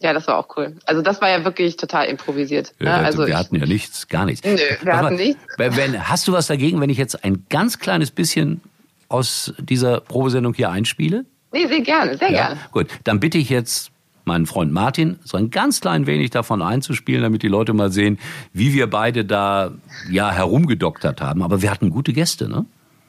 Ja, 0.00 0.12
das 0.12 0.28
war 0.28 0.38
auch 0.38 0.56
cool. 0.56 0.76
Also 0.86 1.02
das 1.02 1.20
war 1.20 1.28
ja 1.28 1.44
wirklich 1.44 1.76
total 1.76 2.06
improvisiert. 2.06 2.72
ne? 2.78 2.86
Ja, 2.86 2.96
also 2.98 3.26
wir 3.26 3.36
hatten 3.36 3.56
ja 3.56 3.66
nichts, 3.66 4.06
gar 4.08 4.24
nichts. 4.26 4.46
Nö, 4.46 4.56
wir 4.82 4.94
Aber 4.94 5.06
hatten 5.08 5.16
nichts. 5.16 5.42
Wenn- 5.56 6.08
hast 6.08 6.26
du 6.28 6.32
was 6.32 6.46
dagegen, 6.46 6.80
wenn 6.80 6.88
ich 6.88 6.98
jetzt 6.98 7.24
ein 7.24 7.44
ganz 7.50 7.78
kleines 7.80 8.12
bisschen 8.12 8.60
aus 9.08 9.52
dieser 9.58 10.00
Probesendung 10.00 10.54
hier 10.54 10.70
einspiele? 10.70 11.24
nee, 11.52 11.66
sehr 11.66 11.80
gerne, 11.80 12.16
sehr 12.16 12.30
Ja, 12.30 12.46
gerne. 12.48 12.60
gut. 12.72 12.86
Dann 13.04 13.20
bitte 13.20 13.38
ich 13.38 13.48
jetzt 13.50 13.90
meinen 14.28 14.46
Freund 14.46 14.72
Martin, 14.72 15.18
so 15.24 15.36
ein 15.36 15.50
ganz 15.50 15.80
klein 15.80 16.06
wenig 16.06 16.30
davon 16.30 16.62
einzuspielen, 16.62 17.22
damit 17.22 17.42
die 17.42 17.48
Leute 17.48 17.72
mal 17.72 17.90
sehen, 17.90 18.18
wie 18.52 18.72
wir 18.72 18.88
beide 18.88 19.24
da 19.24 19.72
ja 20.08 20.30
herumgedoktert 20.30 21.20
haben. 21.20 21.42
Aber 21.42 21.62
wir 21.62 21.70
hatten 21.70 21.90
gute 21.90 22.12
Gäste, 22.12 22.48
ne? 22.48 22.64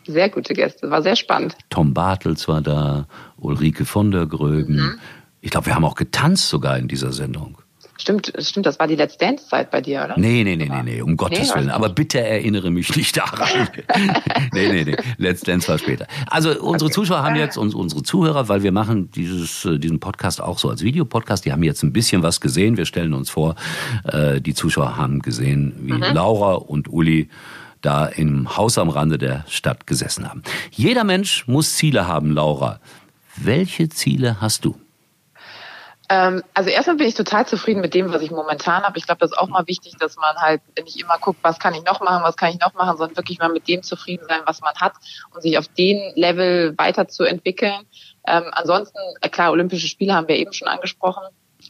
Sehr 0.07 0.29
gute 0.29 0.55
Gäste. 0.55 0.89
War 0.89 1.03
sehr 1.03 1.15
spannend. 1.15 1.55
Tom 1.69 1.93
Bartels 1.93 2.47
war 2.47 2.61
da, 2.61 3.05
Ulrike 3.37 3.85
von 3.85 4.09
der 4.09 4.25
Gröben. 4.25 4.77
Mhm. 4.77 4.99
Ich 5.41 5.51
glaube, 5.51 5.67
wir 5.67 5.75
haben 5.75 5.85
auch 5.85 5.95
getanzt 5.95 6.49
sogar 6.49 6.77
in 6.79 6.87
dieser 6.87 7.11
Sendung. 7.11 7.59
Stimmt, 8.01 8.31
stimmt, 8.39 8.65
das 8.65 8.79
war 8.79 8.87
die 8.87 8.95
Let's 8.95 9.17
Dance-Zeit 9.17 9.71
bei 9.71 9.81
dir, 9.81 10.03
oder? 10.05 10.17
Nee, 10.17 10.43
nee, 10.45 10.55
nee, 10.55 10.69
nee, 10.69 10.83
nee, 10.83 11.01
um 11.01 11.17
Gottes 11.17 11.49
Nee, 11.49 11.55
Willen. 11.55 11.67
was? 11.67 11.75
Aber 11.75 11.89
bitte 11.89 12.21
erinnere 12.21 12.71
mich 12.71 12.95
nicht 12.95 13.17
daran. 13.17 13.67
nee, 14.53 14.71
nee, 14.71 14.83
nee. 14.85 14.95
Let's 15.17 15.41
Dance 15.41 15.67
war 15.67 15.77
später. 15.77 16.07
Also 16.27 16.57
unsere 16.61 16.89
Zuschauer 16.89 17.23
haben 17.23 17.35
jetzt, 17.35 17.57
und 17.57 17.75
unsere 17.75 18.01
Zuhörer, 18.01 18.47
weil 18.47 18.63
wir 18.63 18.71
machen 18.71 19.11
dieses, 19.11 19.65
äh, 19.65 19.77
diesen 19.79 19.99
Podcast 19.99 20.41
auch 20.41 20.59
so 20.59 20.69
als 20.69 20.81
Videopodcast, 20.81 21.43
die 21.43 21.51
haben 21.51 21.61
jetzt 21.63 21.83
ein 21.83 21.91
bisschen 21.91 22.23
was 22.23 22.39
gesehen. 22.39 22.77
Wir 22.77 22.85
stellen 22.85 23.13
uns 23.13 23.29
vor, 23.29 23.55
äh, 24.05 24.39
die 24.39 24.53
Zuschauer 24.53 24.95
haben 24.95 25.21
gesehen, 25.21 25.73
wie 25.81 25.91
Mhm. 25.91 26.03
Laura 26.13 26.53
und 26.53 26.87
Uli 26.91 27.27
da 27.81 28.05
im 28.05 28.55
Haus 28.57 28.77
am 28.77 28.87
Rande 28.89 29.17
der 29.17 29.43
Stadt 29.49 29.87
gesessen 29.87 30.27
haben. 30.27 30.41
Jeder 30.71 31.03
Mensch 31.03 31.47
muss 31.47 31.75
Ziele 31.75 32.07
haben, 32.07 32.31
Laura. 32.31 32.79
Welche 33.35 33.89
Ziele 33.89 34.39
hast 34.41 34.63
du? 34.65 34.75
Ähm, 36.11 36.43
also 36.55 36.71
erstmal 36.71 36.97
bin 36.97 37.07
ich 37.07 37.13
total 37.13 37.45
zufrieden 37.45 37.81
mit 37.81 37.93
dem, 37.93 38.11
was 38.11 38.23
ich 38.23 38.31
momentan 38.31 38.81
habe. 38.81 38.97
Ich 38.97 39.05
glaube, 39.05 39.19
das 39.19 39.31
ist 39.31 39.37
auch 39.37 39.47
mal 39.47 39.67
wichtig, 39.67 39.93
dass 39.99 40.15
man 40.17 40.35
halt 40.37 40.61
nicht 40.83 40.99
immer 40.99 41.19
guckt, 41.19 41.39
was 41.43 41.59
kann 41.59 41.75
ich 41.75 41.83
noch 41.83 42.01
machen, 42.01 42.23
was 42.23 42.35
kann 42.35 42.49
ich 42.49 42.59
noch 42.59 42.73
machen, 42.73 42.97
sondern 42.97 43.15
wirklich 43.15 43.37
mal 43.37 43.49
mit 43.49 43.67
dem 43.67 43.83
zufrieden 43.83 44.25
sein, 44.27 44.41
was 44.45 44.61
man 44.61 44.73
hat 44.75 44.93
und 45.33 45.43
sich 45.43 45.59
auf 45.59 45.67
den 45.67 46.11
Level 46.15 46.73
weiterzuentwickeln. 46.77 47.85
Ähm, 48.25 48.45
ansonsten, 48.51 48.97
äh, 49.21 49.29
klar, 49.29 49.51
Olympische 49.51 49.87
Spiele 49.87 50.15
haben 50.15 50.27
wir 50.27 50.37
eben 50.37 50.51
schon 50.51 50.67
angesprochen. 50.67 51.23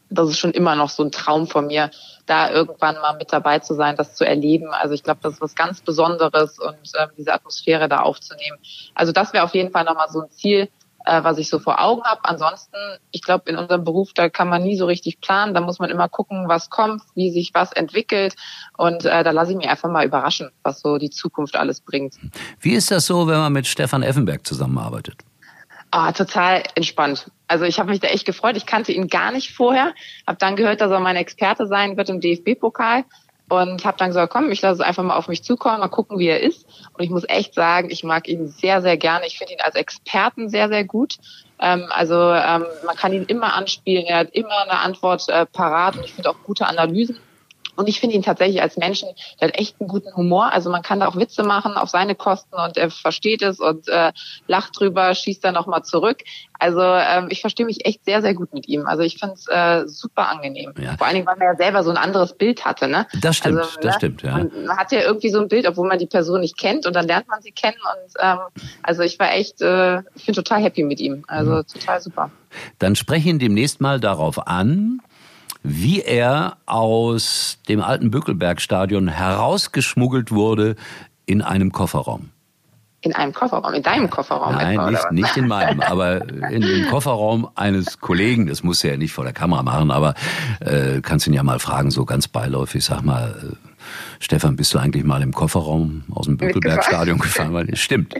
Das 0.09 0.29
ist 0.29 0.39
schon 0.39 0.51
immer 0.51 0.75
noch 0.75 0.89
so 0.89 1.03
ein 1.03 1.11
Traum 1.11 1.47
von 1.47 1.67
mir, 1.67 1.91
da 2.25 2.49
irgendwann 2.49 2.95
mal 2.95 3.17
mit 3.17 3.33
dabei 3.33 3.59
zu 3.59 3.73
sein, 3.73 3.97
das 3.97 4.15
zu 4.15 4.25
erleben. 4.25 4.71
Also 4.71 4.93
ich 4.93 5.03
glaube, 5.03 5.19
das 5.21 5.33
ist 5.33 5.41
was 5.41 5.55
ganz 5.55 5.81
Besonderes 5.81 6.59
und 6.59 6.77
ähm, 6.97 7.09
diese 7.17 7.33
Atmosphäre 7.33 7.89
da 7.89 8.01
aufzunehmen. 8.01 8.57
Also 8.93 9.11
das 9.11 9.33
wäre 9.33 9.43
auf 9.43 9.53
jeden 9.53 9.71
Fall 9.71 9.83
nochmal 9.83 10.09
so 10.09 10.21
ein 10.21 10.31
Ziel, 10.31 10.69
äh, 11.05 11.23
was 11.23 11.37
ich 11.37 11.49
so 11.49 11.59
vor 11.59 11.81
Augen 11.81 12.03
habe. 12.03 12.21
Ansonsten, 12.23 12.77
ich 13.11 13.21
glaube, 13.21 13.49
in 13.49 13.57
unserem 13.57 13.83
Beruf, 13.83 14.13
da 14.13 14.29
kann 14.29 14.49
man 14.49 14.63
nie 14.63 14.77
so 14.77 14.85
richtig 14.85 15.21
planen. 15.21 15.53
Da 15.53 15.61
muss 15.61 15.79
man 15.79 15.89
immer 15.89 16.09
gucken, 16.09 16.47
was 16.47 16.69
kommt, 16.69 17.01
wie 17.15 17.31
sich 17.31 17.51
was 17.53 17.71
entwickelt. 17.71 18.35
Und 18.77 19.05
äh, 19.05 19.23
da 19.23 19.31
lasse 19.31 19.51
ich 19.51 19.57
mich 19.57 19.69
einfach 19.69 19.89
mal 19.89 20.05
überraschen, 20.05 20.51
was 20.63 20.81
so 20.81 20.97
die 20.97 21.09
Zukunft 21.09 21.55
alles 21.55 21.81
bringt. 21.81 22.15
Wie 22.59 22.73
ist 22.73 22.91
das 22.91 23.05
so, 23.05 23.27
wenn 23.27 23.37
man 23.37 23.53
mit 23.53 23.67
Stefan 23.67 24.03
Effenberg 24.03 24.45
zusammenarbeitet? 24.45 25.23
Ah, 25.91 26.11
total 26.11 26.63
entspannt. 26.75 27.31
Also 27.47 27.65
ich 27.65 27.79
habe 27.79 27.89
mich 27.89 27.99
da 27.99 28.09
echt 28.09 28.25
gefreut. 28.25 28.55
Ich 28.57 28.67
kannte 28.67 28.91
ihn 28.91 29.07
gar 29.07 29.31
nicht 29.31 29.55
vorher, 29.55 29.93
habe 30.27 30.37
dann 30.37 30.55
gehört, 30.55 30.81
dass 30.81 30.91
er 30.91 30.99
mein 30.99 31.15
Experte 31.15 31.65
sein 31.65 31.97
wird 31.97 32.09
im 32.09 32.21
DFB-Pokal 32.21 33.05
und 33.49 33.83
habe 33.83 33.97
dann 33.97 34.09
gesagt, 34.09 34.31
komm, 34.31 34.51
ich 34.51 34.61
lasse 34.61 34.81
es 34.81 34.87
einfach 34.87 35.03
mal 35.03 35.15
auf 35.15 35.27
mich 35.27 35.43
zukommen, 35.43 35.79
mal 35.79 35.87
gucken, 35.87 36.19
wie 36.19 36.27
er 36.27 36.41
ist. 36.41 36.65
Und 36.93 37.03
ich 37.03 37.09
muss 37.09 37.27
echt 37.27 37.55
sagen, 37.55 37.89
ich 37.89 38.03
mag 38.03 38.27
ihn 38.27 38.47
sehr, 38.47 38.81
sehr 38.81 38.95
gerne. 38.95 39.25
Ich 39.25 39.37
finde 39.37 39.53
ihn 39.53 39.61
als 39.61 39.75
Experten 39.75 40.49
sehr, 40.49 40.69
sehr 40.69 40.83
gut. 40.83 41.17
Ähm, 41.59 41.87
also 41.89 42.15
ähm, 42.15 42.65
man 42.85 42.95
kann 42.95 43.11
ihn 43.11 43.25
immer 43.25 43.55
anspielen. 43.55 44.05
Er 44.05 44.19
hat 44.19 44.29
immer 44.31 44.61
eine 44.61 44.79
Antwort 44.79 45.27
äh, 45.29 45.45
parat 45.45 45.97
und 45.97 46.05
ich 46.05 46.13
finde 46.13 46.29
auch 46.29 46.43
gute 46.45 46.67
Analysen. 46.67 47.17
Und 47.79 47.87
ich 47.87 48.01
finde 48.01 48.17
ihn 48.17 48.23
tatsächlich 48.23 48.61
als 48.61 48.75
Menschen, 48.75 49.07
der 49.39 49.47
hat 49.47 49.57
echt 49.57 49.79
einen 49.79 49.87
guten 49.87 50.13
Humor. 50.13 50.51
Also 50.51 50.69
man 50.69 50.81
kann 50.81 50.99
da 50.99 51.07
auch 51.07 51.15
Witze 51.15 51.43
machen 51.43 51.75
auf 51.75 51.89
seine 51.89 52.13
Kosten 52.13 52.55
und 52.55 52.75
er 52.75 52.91
versteht 52.91 53.41
es 53.41 53.61
und 53.61 53.87
äh, 53.87 54.11
lacht 54.47 54.77
drüber, 54.77 55.15
schießt 55.15 55.41
dann 55.45 55.53
nochmal 55.53 55.83
zurück. 55.85 56.17
Also 56.59 56.81
ähm, 56.81 57.27
ich 57.29 57.39
verstehe 57.39 57.65
mich 57.65 57.85
echt 57.85 58.03
sehr, 58.03 58.21
sehr 58.21 58.33
gut 58.33 58.53
mit 58.53 58.67
ihm. 58.67 58.85
Also 58.85 59.03
ich 59.03 59.17
finde 59.17 59.35
es 59.35 59.47
äh, 59.47 59.87
super 59.87 60.27
angenehm. 60.27 60.73
Ja. 60.77 60.97
Vor 60.97 61.07
allen 61.07 61.15
Dingen, 61.15 61.25
weil 61.25 61.37
man 61.37 61.47
ja 61.47 61.55
selber 61.55 61.85
so 61.85 61.89
ein 61.89 61.95
anderes 61.95 62.33
Bild 62.33 62.65
hatte. 62.65 62.89
Ne? 62.89 63.07
Das 63.21 63.37
stimmt, 63.37 63.59
also, 63.59 63.69
das 63.77 63.85
ne? 63.85 63.93
stimmt, 63.93 64.23
ja. 64.23 64.31
Man, 64.31 64.51
man 64.65 64.77
hat 64.77 64.91
ja 64.91 64.99
irgendwie 64.99 65.29
so 65.29 65.39
ein 65.39 65.47
Bild, 65.47 65.65
obwohl 65.65 65.87
man 65.87 65.99
die 65.99 66.05
Person 66.05 66.41
nicht 66.41 66.57
kennt 66.57 66.85
und 66.85 66.93
dann 66.93 67.07
lernt 67.07 67.29
man 67.29 67.41
sie 67.41 67.51
kennen. 67.51 67.77
Und 67.77 68.13
ähm, 68.19 68.39
also 68.83 69.03
ich 69.03 69.17
war 69.19 69.31
echt, 69.31 69.61
äh, 69.61 69.99
ich 70.15 70.25
bin 70.25 70.35
total 70.35 70.61
happy 70.61 70.83
mit 70.83 70.99
ihm. 70.99 71.23
Also 71.29 71.51
Mhm. 71.51 71.63
total 71.65 72.01
super. 72.01 72.31
Dann 72.79 72.97
spreche 72.97 73.29
ihn 73.29 73.39
demnächst 73.39 73.79
mal 73.79 74.01
darauf 74.01 74.47
an, 74.47 74.99
wie 75.63 76.01
er 76.01 76.57
aus 76.65 77.57
dem 77.67 77.81
alten 77.81 78.11
Bückelbergstadion 78.11 79.07
herausgeschmuggelt 79.07 80.31
wurde 80.31 80.75
in 81.25 81.41
einem 81.41 81.71
Kofferraum. 81.71 82.29
In 83.01 83.13
einem 83.15 83.33
Kofferraum, 83.33 83.73
in 83.73 83.83
deinem 83.83 84.09
Kofferraum. 84.09 84.55
Nein, 84.55 84.73
etwa, 84.73 84.91
nicht, 84.91 85.11
nicht 85.11 85.37
in 85.37 85.47
meinem, 85.47 85.79
aber 85.87 86.27
in 86.49 86.61
dem 86.61 86.87
Kofferraum 86.87 87.49
eines 87.55 87.99
Kollegen. 87.99 88.47
Das 88.47 88.63
muss 88.63 88.83
er 88.83 88.91
ja 88.91 88.97
nicht 88.97 89.13
vor 89.13 89.23
der 89.23 89.33
Kamera 89.33 89.63
machen, 89.63 89.91
aber 89.91 90.15
äh, 90.59 90.99
kannst 91.01 91.25
ihn 91.27 91.33
ja 91.33 91.43
mal 91.43 91.59
fragen, 91.59 91.91
so 91.91 92.03
ganz 92.03 92.27
beiläufig, 92.27 92.83
sag 92.83 93.03
mal, 93.03 93.35
äh, 93.53 93.68
Stefan, 94.21 94.57
bist 94.57 94.73
du 94.73 94.79
eigentlich 94.79 95.05
mal 95.05 95.21
im 95.21 95.31
Kofferraum 95.33 96.03
aus 96.11 96.25
dem 96.25 96.35
Bückelbergstadion 96.35 97.19
gefahren? 97.19 97.53
Weil, 97.53 97.73
stimmt. 97.77 98.13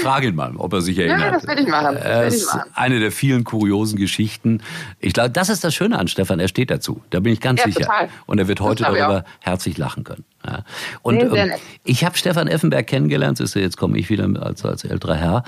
Frag 0.00 0.22
ihn 0.22 0.36
mal, 0.36 0.54
ob 0.56 0.72
er 0.72 0.80
sich 0.82 0.96
erinnert. 0.98 1.34
das 1.34 1.46
werde 1.48 1.62
ich 1.62 1.68
machen, 1.68 1.96
das 2.00 2.34
ist 2.34 2.56
eine 2.74 3.00
der 3.00 3.10
vielen 3.10 3.42
kuriosen 3.42 3.98
Geschichten. 3.98 4.60
Ich 5.00 5.12
glaube, 5.12 5.30
das 5.30 5.48
ist 5.48 5.64
das 5.64 5.74
Schöne 5.74 5.98
an 5.98 6.06
Stefan. 6.06 6.38
Er 6.38 6.46
steht 6.46 6.70
dazu. 6.70 7.02
Da 7.10 7.18
bin 7.18 7.32
ich 7.32 7.40
ganz 7.40 7.58
Ja, 7.60 7.66
sicher. 7.66 7.80
total. 7.80 8.08
Und 8.26 8.38
er 8.38 8.46
wird 8.46 8.60
heute 8.60 8.84
darüber 8.84 9.24
herzlich 9.40 9.78
lachen 9.78 10.04
können. 10.04 10.24
Ja. 10.46 10.64
Und 11.02 11.16
Nee, 11.16 11.28
sehr 11.28 11.46
ähm, 11.54 11.60
ich 11.82 12.04
habe 12.04 12.16
Stefan 12.16 12.46
Effenberg 12.46 12.86
kennengelernt. 12.86 13.38
Siehst 13.38 13.56
du, 13.56 13.60
Jetzt 13.60 13.76
komme 13.76 13.98
ich 13.98 14.10
wieder 14.10 14.28
als, 14.40 14.64
als 14.64 14.84
älterer 14.84 15.16
Herr. 15.16 15.42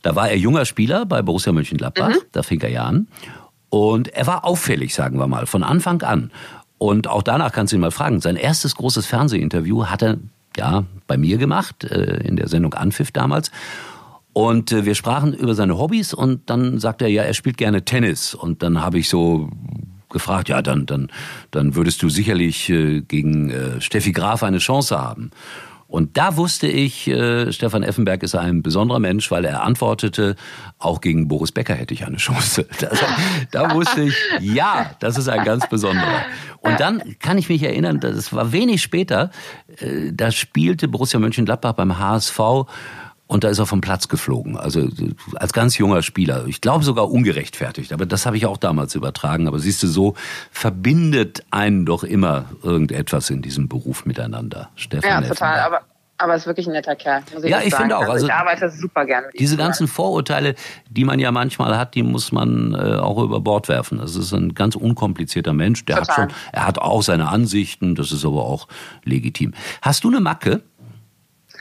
Da 0.00 0.16
war 0.16 0.30
er 0.30 0.38
junger 0.38 0.64
Spieler 0.64 1.04
bei 1.04 1.20
Borussia 1.20 1.52
Mönchengladbach. 1.52 2.08
Mhm. 2.08 2.20
Da 2.32 2.42
fing 2.42 2.60
er 2.62 2.70
ja 2.70 2.84
an. 2.84 3.08
Und 3.68 4.08
er 4.08 4.26
war 4.26 4.44
auffällig, 4.44 4.94
sagen 4.94 5.18
wir 5.18 5.26
mal, 5.26 5.46
von 5.46 5.62
Anfang 5.62 6.02
an. 6.02 6.30
Und 6.82 7.06
auch 7.06 7.22
danach 7.22 7.52
kannst 7.52 7.72
du 7.72 7.76
ihn 7.76 7.80
mal 7.80 7.92
fragen. 7.92 8.20
Sein 8.20 8.34
erstes 8.34 8.74
großes 8.74 9.06
Fernsehinterview 9.06 9.86
hat 9.86 10.02
er 10.02 10.16
ja 10.56 10.82
bei 11.06 11.16
mir 11.16 11.38
gemacht, 11.38 11.84
äh, 11.84 12.26
in 12.26 12.34
der 12.34 12.48
Sendung 12.48 12.74
Anpfiff 12.74 13.12
damals. 13.12 13.52
Und 14.32 14.72
äh, 14.72 14.84
wir 14.84 14.96
sprachen 14.96 15.32
über 15.32 15.54
seine 15.54 15.78
Hobbys 15.78 16.12
und 16.12 16.50
dann 16.50 16.80
sagte 16.80 17.04
er, 17.04 17.10
ja, 17.12 17.22
er 17.22 17.34
spielt 17.34 17.56
gerne 17.56 17.84
Tennis. 17.84 18.34
Und 18.34 18.64
dann 18.64 18.80
habe 18.80 18.98
ich 18.98 19.08
so 19.08 19.48
gefragt, 20.10 20.48
ja, 20.48 20.60
dann, 20.60 20.84
dann, 20.84 21.08
dann 21.52 21.76
würdest 21.76 22.02
du 22.02 22.08
sicherlich 22.08 22.68
äh, 22.68 23.02
gegen 23.02 23.54
Steffi 23.78 24.10
Graf 24.10 24.42
eine 24.42 24.58
Chance 24.58 25.00
haben. 25.00 25.30
Und 25.92 26.16
da 26.16 26.38
wusste 26.38 26.68
ich, 26.68 27.06
äh, 27.06 27.52
Stefan 27.52 27.82
Effenberg 27.82 28.22
ist 28.22 28.34
ein 28.34 28.62
besonderer 28.62 28.98
Mensch, 28.98 29.30
weil 29.30 29.44
er 29.44 29.62
antwortete, 29.62 30.36
auch 30.78 31.02
gegen 31.02 31.28
Boris 31.28 31.52
Becker 31.52 31.74
hätte 31.74 31.92
ich 31.92 32.06
eine 32.06 32.16
Chance. 32.16 32.66
Das, 32.80 32.98
da 33.50 33.74
wusste 33.74 34.00
ich, 34.04 34.16
ja, 34.40 34.92
das 35.00 35.18
ist 35.18 35.28
ein 35.28 35.44
ganz 35.44 35.68
besonderer. 35.68 36.22
Und 36.60 36.80
dann 36.80 37.02
kann 37.18 37.36
ich 37.36 37.50
mich 37.50 37.62
erinnern, 37.62 38.00
das 38.00 38.32
war 38.32 38.52
wenig 38.52 38.82
später, 38.82 39.30
äh, 39.80 40.12
da 40.12 40.32
spielte 40.32 40.88
Borussia 40.88 41.20
Mönchengladbach 41.20 41.74
beim 41.74 41.98
HSV 41.98 42.40
und 43.32 43.44
da 43.44 43.48
ist 43.48 43.58
er 43.58 43.66
vom 43.66 43.80
Platz 43.80 44.08
geflogen. 44.08 44.56
Also 44.58 44.88
als 45.36 45.52
ganz 45.52 45.78
junger 45.78 46.02
Spieler. 46.02 46.44
Ich 46.46 46.60
glaube 46.60 46.84
sogar 46.84 47.10
ungerechtfertigt. 47.10 47.92
Aber 47.92 48.04
das 48.04 48.26
habe 48.26 48.36
ich 48.36 48.44
auch 48.44 48.58
damals 48.58 48.94
übertragen. 48.94 49.48
Aber 49.48 49.58
siehst 49.58 49.82
du, 49.82 49.86
so 49.86 50.14
verbindet 50.50 51.42
einen 51.50 51.86
doch 51.86 52.04
immer 52.04 52.44
irgendetwas 52.62 53.30
in 53.30 53.40
diesem 53.40 53.68
Beruf 53.68 54.04
miteinander. 54.04 54.68
Stefan 54.76 55.22
ja, 55.22 55.28
total. 55.28 55.60
Aber 55.60 55.80
aber 56.18 56.36
ist 56.36 56.46
wirklich 56.46 56.68
ein 56.68 56.72
netter 56.72 56.94
Kerl. 56.94 57.22
Ich 57.36 57.50
ja, 57.50 57.60
ich 57.64 57.74
finde 57.74 57.96
auch. 57.96 58.02
Also, 58.02 58.12
also 58.12 58.26
ich 58.26 58.32
arbeite 58.32 58.70
super 58.70 59.04
gern 59.06 59.24
mit 59.24 59.34
ihm. 59.34 59.38
Diese 59.38 59.56
ganzen 59.56 59.88
Vorurteile, 59.88 60.54
die 60.88 61.04
man 61.04 61.18
ja 61.18 61.32
manchmal 61.32 61.76
hat, 61.76 61.96
die 61.96 62.04
muss 62.04 62.30
man 62.30 62.74
äh, 62.74 62.94
auch 62.96 63.20
über 63.20 63.40
Bord 63.40 63.68
werfen. 63.68 63.98
Das 63.98 64.14
ist 64.14 64.32
ein 64.32 64.54
ganz 64.54 64.76
unkomplizierter 64.76 65.52
Mensch. 65.52 65.84
Der 65.86 65.96
Total. 65.96 66.16
hat 66.16 66.30
schon, 66.30 66.38
er 66.52 66.66
hat 66.66 66.78
auch 66.78 67.02
seine 67.02 67.28
Ansichten. 67.28 67.96
Das 67.96 68.12
ist 68.12 68.24
aber 68.24 68.44
auch 68.44 68.68
legitim. 69.02 69.52
Hast 69.80 70.04
du 70.04 70.08
eine 70.08 70.20
Macke? 70.20 70.62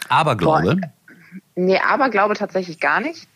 Aberglaube? 0.10 0.75
Boah, 0.75 0.91
Nee, 1.65 1.80
aber 1.88 2.10
glaube 2.10 2.36
tatsächlich 2.36 2.80
gar 2.80 3.00
nicht. 3.00 3.28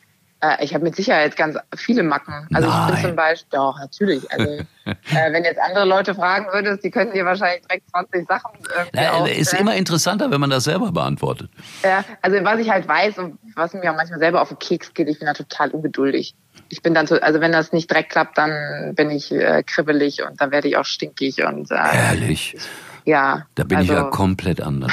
Äh, 0.41 0.63
ich 0.63 0.73
habe 0.73 0.83
mit 0.83 0.95
Sicherheit 0.95 1.35
ganz 1.37 1.57
viele 1.75 2.03
Macken. 2.03 2.47
Also 2.53 2.67
Nein. 2.67 2.87
ich 2.87 2.95
bin 2.95 3.05
zum 3.09 3.15
Beispiel, 3.15 3.47
doch, 3.51 3.77
natürlich. 3.79 4.31
Also 4.31 4.45
äh, 4.85 5.31
wenn 5.31 5.43
jetzt 5.43 5.59
andere 5.59 5.85
Leute 5.85 6.15
fragen 6.15 6.47
würdest, 6.51 6.83
die 6.83 6.91
könnten 6.91 7.13
dir 7.13 7.25
wahrscheinlich 7.25 7.61
direkt 7.67 7.89
20 7.91 8.27
Sachen 8.27 8.51
ja, 8.93 9.25
Ist 9.25 9.53
immer 9.53 9.75
interessanter, 9.75 10.31
wenn 10.31 10.41
man 10.41 10.49
das 10.49 10.65
selber 10.65 10.91
beantwortet. 10.91 11.49
Ja, 11.83 12.03
also 12.21 12.43
was 12.43 12.59
ich 12.59 12.69
halt 12.69 12.87
weiß 12.87 13.17
und 13.19 13.37
was 13.55 13.73
mir 13.73 13.91
auch 13.91 13.95
manchmal 13.95 14.19
selber 14.19 14.41
auf 14.41 14.49
den 14.49 14.59
Keks 14.59 14.93
geht, 14.93 15.07
ich 15.07 15.19
bin 15.19 15.27
da 15.27 15.33
total 15.33 15.69
ungeduldig. 15.71 16.35
Ich 16.69 16.81
bin 16.81 16.93
dann 16.93 17.05
so, 17.05 17.19
also 17.19 17.41
wenn 17.41 17.51
das 17.51 17.71
nicht 17.71 17.89
direkt 17.91 18.11
klappt, 18.11 18.37
dann 18.37 18.95
bin 18.95 19.11
ich 19.11 19.31
äh, 19.31 19.63
kribbelig 19.63 20.23
und 20.23 20.41
dann 20.41 20.51
werde 20.51 20.67
ich 20.67 20.77
auch 20.77 20.85
stinkig 20.85 21.43
und 21.43 21.71
äh, 21.71 21.75
Ehrlich? 21.75 22.57
Ja. 23.05 23.45
Da 23.53 23.63
bin 23.63 23.77
also, 23.77 23.93
ich 23.93 23.97
ja 23.97 24.05
also 24.05 24.17
komplett 24.17 24.61
anders. 24.61 24.91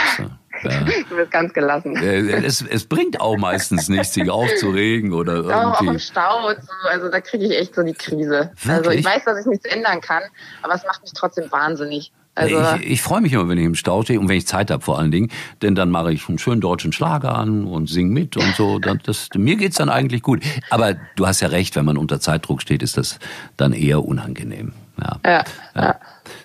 Ja. 0.62 0.70
Du 1.09 1.16
bist 1.16 1.31
ganz 1.31 1.53
gelassen. 1.53 1.96
Es, 1.96 2.62
es 2.62 2.85
bringt 2.87 3.20
auch 3.20 3.37
meistens 3.37 3.88
nichts, 3.88 4.14
sich 4.14 4.31
aufzuregen 4.31 5.12
oder 5.12 5.35
irgendwie. 5.35 5.53
Auch 5.55 5.81
im 5.83 5.98
Stau 5.98 6.48
und 6.48 6.57
so, 6.57 6.88
also 6.88 7.09
da 7.11 7.20
kriege 7.20 7.44
ich 7.44 7.59
echt 7.59 7.75
so 7.75 7.83
die 7.83 7.92
Krise. 7.92 8.51
Wirklich? 8.62 8.70
Also 8.70 8.90
ich 8.90 9.05
weiß, 9.05 9.25
dass 9.25 9.40
ich 9.40 9.46
nichts 9.46 9.66
ändern 9.66 10.01
kann, 10.01 10.22
aber 10.62 10.75
es 10.75 10.85
macht 10.85 11.03
mich 11.03 11.12
trotzdem 11.12 11.51
wahnsinnig. 11.53 12.12
Also 12.35 12.57
ich, 12.77 12.92
ich 12.92 13.03
freue 13.03 13.20
mich 13.20 13.35
immer, 13.35 13.48
wenn 13.48 13.59
ich 13.59 13.64
im 13.64 13.75
Stau 13.75 14.03
stehe 14.03 14.18
und 14.18 14.29
wenn 14.29 14.38
ich 14.38 14.46
Zeit 14.46 14.70
habe 14.70 14.83
vor 14.83 14.98
allen 14.98 15.11
Dingen, 15.11 15.31
denn 15.61 15.75
dann 15.75 15.90
mache 15.90 16.12
ich 16.12 16.27
einen 16.29 16.38
schönen 16.38 16.62
deutschen 16.62 16.92
Schlager 16.92 17.35
an 17.35 17.66
und 17.66 17.90
singe 17.90 18.11
mit 18.11 18.38
und 18.38 18.55
so. 18.57 18.79
Das, 18.79 18.96
das, 19.05 19.29
mir 19.37 19.57
geht's 19.57 19.77
dann 19.77 19.90
eigentlich 19.90 20.22
gut. 20.22 20.42
Aber 20.70 20.94
du 21.16 21.27
hast 21.27 21.40
ja 21.40 21.48
recht, 21.48 21.77
wenn 21.77 21.85
man 21.85 21.98
unter 21.98 22.20
Zeitdruck 22.20 22.62
steht, 22.62 22.83
ist 22.83 22.96
das 22.96 23.18
dann 23.59 23.75
eher 23.75 24.03
unangenehm. 24.03 24.72
Ja. 24.98 25.20
ja, 25.25 25.44
ja. 25.75 26.01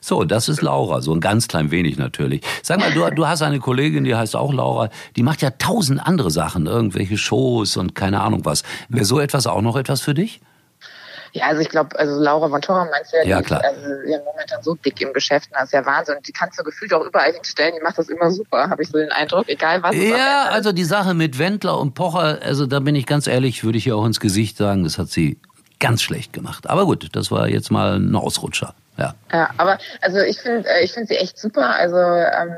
So, 0.08 0.24
das 0.24 0.48
ist 0.48 0.62
Laura, 0.62 1.02
so 1.02 1.14
ein 1.14 1.20
ganz 1.20 1.50
klein 1.50 1.70
wenig 1.70 1.98
natürlich. 1.98 2.42
Sag 2.64 2.80
mal, 2.80 2.94
du, 2.94 3.10
du 3.10 3.28
hast 3.28 3.42
eine 3.42 3.60
Kollegin, 3.60 4.06
die 4.06 4.16
heißt 4.16 4.38
auch 4.38 4.54
Laura, 4.54 4.90
die 5.18 5.22
macht 5.22 5.42
ja 5.42 5.50
tausend 5.50 6.00
andere 6.02 6.32
Sachen, 6.32 6.66
irgendwelche 6.66 7.18
Shows 7.18 7.76
und 7.76 7.94
keine 7.94 8.22
Ahnung 8.22 8.46
was. 8.46 8.64
Wäre 8.88 9.04
so 9.04 9.20
etwas 9.20 9.48
auch 9.48 9.62
noch 9.62 9.76
etwas 9.76 10.00
für 10.00 10.14
dich? 10.14 10.40
Ja, 11.34 11.48
also 11.48 11.62
ich 11.62 11.68
glaube, 11.68 12.00
also 12.00 12.18
Laura 12.22 12.48
von 12.48 12.62
Torra 12.62 12.86
meinst 12.86 13.12
du 13.12 13.18
ja, 13.18 13.24
ja 13.26 13.38
die 13.40 13.44
klar. 13.44 13.60
ist 13.60 13.66
also, 13.66 13.90
ja, 14.10 14.20
momentan 14.20 14.64
so 14.64 14.76
dick 14.76 15.02
im 15.02 15.12
Geschäft, 15.12 15.50
das 15.52 15.66
ist 15.66 15.74
ja 15.74 15.86
Wahnsinn. 15.86 16.16
Die 16.26 16.32
kannst 16.32 16.58
du 16.58 16.64
gefühlt 16.64 16.94
auch 16.94 17.06
überall 17.06 17.34
hinstellen, 17.34 17.74
die 17.78 17.84
macht 17.84 17.98
das 17.98 18.08
immer 18.08 18.32
super, 18.32 18.70
habe 18.70 18.82
ich 18.82 18.88
so 18.88 18.98
den 18.98 19.12
Eindruck, 19.12 19.50
egal 19.50 19.84
was. 19.84 19.94
Ja, 19.94 20.46
also 20.52 20.72
die 20.72 20.86
Sache 20.86 21.16
mit 21.16 21.38
Wendler 21.38 21.78
und 21.78 21.96
Pocher, 21.96 22.40
also 22.42 22.66
da 22.66 22.80
bin 22.80 22.96
ich 22.96 23.08
ganz 23.08 23.28
ehrlich, 23.28 23.66
würde 23.66 23.78
ich 23.78 23.88
ihr 23.88 23.98
auch 23.98 24.06
ins 24.06 24.22
Gesicht 24.22 24.56
sagen, 24.56 24.86
das 24.86 24.98
hat 24.98 25.10
sie 25.10 25.38
ganz 25.80 26.02
schlecht 26.02 26.32
gemacht. 26.32 26.70
Aber 26.70 26.86
gut, 26.86 27.10
das 27.12 27.30
war 27.30 27.50
jetzt 27.50 27.72
mal 27.72 27.98
ein 27.98 28.16
Ausrutscher. 28.16 28.74
Ja. 28.98 29.14
Ja, 29.32 29.50
aber 29.58 29.78
also 30.02 30.20
ich 30.20 30.40
finde 30.40 30.68
äh, 30.70 30.84
ich 30.84 30.94
finde 30.94 31.08
sie 31.08 31.18
echt 31.18 31.38
super. 31.38 31.76
Also 31.76 31.98
ähm, 31.98 32.56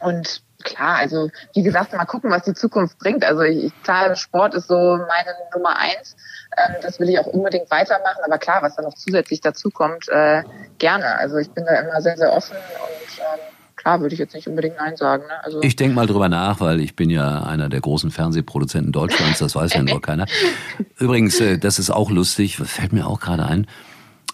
und 0.00 0.42
klar, 0.64 0.96
also 0.96 1.30
wie 1.54 1.62
gesagt, 1.62 1.92
mal 1.92 2.04
gucken, 2.04 2.30
was 2.30 2.44
die 2.44 2.54
Zukunft 2.54 2.98
bringt. 2.98 3.24
Also 3.24 3.42
ich, 3.42 3.72
klar, 3.82 4.14
Sport 4.16 4.54
ist 4.54 4.68
so 4.68 4.74
meine 4.74 5.36
Nummer 5.54 5.78
eins. 5.78 6.16
Ähm, 6.56 6.76
das 6.82 6.98
will 7.00 7.08
ich 7.08 7.18
auch 7.18 7.26
unbedingt 7.26 7.70
weitermachen. 7.70 8.22
Aber 8.24 8.38
klar, 8.38 8.62
was 8.62 8.76
da 8.76 8.82
noch 8.82 8.94
zusätzlich 8.94 9.40
dazu 9.40 9.70
kommt, 9.70 10.08
äh, 10.08 10.42
gerne. 10.78 11.16
Also 11.18 11.36
ich 11.38 11.50
bin 11.50 11.64
da 11.64 11.80
immer 11.80 12.00
sehr, 12.02 12.16
sehr 12.16 12.32
offen 12.32 12.56
und 12.56 13.18
ähm, 13.18 13.40
klar, 13.76 14.00
würde 14.00 14.14
ich 14.14 14.18
jetzt 14.18 14.34
nicht 14.34 14.46
unbedingt 14.46 14.76
Nein 14.76 14.96
sagen. 14.96 15.24
Ne? 15.26 15.44
Also 15.44 15.62
ich 15.62 15.76
denke 15.76 15.94
mal 15.94 16.06
drüber 16.06 16.28
nach, 16.28 16.60
weil 16.60 16.80
ich 16.80 16.96
bin 16.96 17.10
ja 17.10 17.42
einer 17.42 17.68
der 17.68 17.80
großen 17.80 18.10
Fernsehproduzenten 18.10 18.92
Deutschlands, 18.92 19.38
das 19.38 19.54
weiß 19.54 19.74
ja 19.74 19.82
nur 19.82 20.02
keiner. 20.02 20.26
Übrigens, 20.98 21.40
äh, 21.40 21.58
das 21.58 21.78
ist 21.78 21.90
auch 21.90 22.10
lustig, 22.10 22.56
fällt 22.56 22.92
mir 22.92 23.06
auch 23.06 23.20
gerade 23.20 23.46
ein. 23.46 23.66